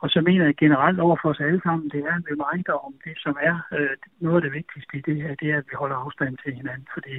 [0.02, 2.94] Og så mener jeg generelt over for os alle sammen, det er en reminder om
[3.06, 5.76] det, som er øh, noget af det vigtigste i det her, det er, at vi
[5.76, 7.18] holder afstand til hinanden, for det,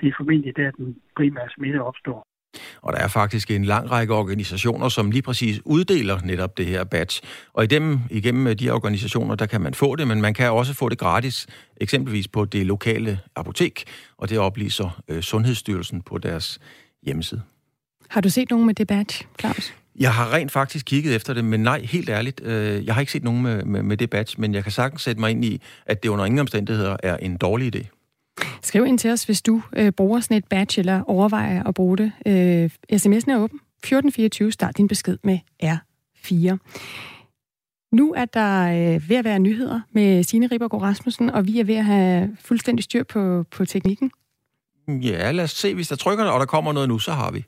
[0.00, 2.35] det er formentlig der, den primære smitte opstår.
[2.82, 6.84] Og der er faktisk en lang række organisationer, som lige præcis uddeler netop det her
[6.84, 7.20] badge.
[7.52, 10.74] Og i dem, igennem de organisationer, der kan man få det, men man kan også
[10.74, 13.84] få det gratis, eksempelvis på det lokale apotek,
[14.18, 16.58] og det oplyser øh, Sundhedsstyrelsen på deres
[17.02, 17.42] hjemmeside.
[18.08, 19.74] Har du set nogen med det badge, Claus?
[19.98, 23.12] Jeg har rent faktisk kigget efter det, men nej, helt ærligt, øh, jeg har ikke
[23.12, 25.62] set nogen med, med, med det badge, men jeg kan sagtens sætte mig ind i,
[25.86, 27.96] at det under ingen omstændigheder er en dårlig idé.
[28.62, 31.98] Skriv ind til os, hvis du øh, bruger sådan et badge, eller overvejer at bruge
[31.98, 32.12] det.
[32.26, 33.60] Øh, sms'en er åben.
[33.82, 36.56] 1424, start din besked med R4.
[37.92, 41.64] Nu er der øh, ved at være nyheder med Signe Ribergaard Rasmussen, og vi er
[41.64, 44.10] ved at have fuldstændig styr på, på teknikken.
[44.88, 45.74] Ja, lad os se.
[45.74, 47.44] Hvis der trykker, og der kommer noget nu, så har vi.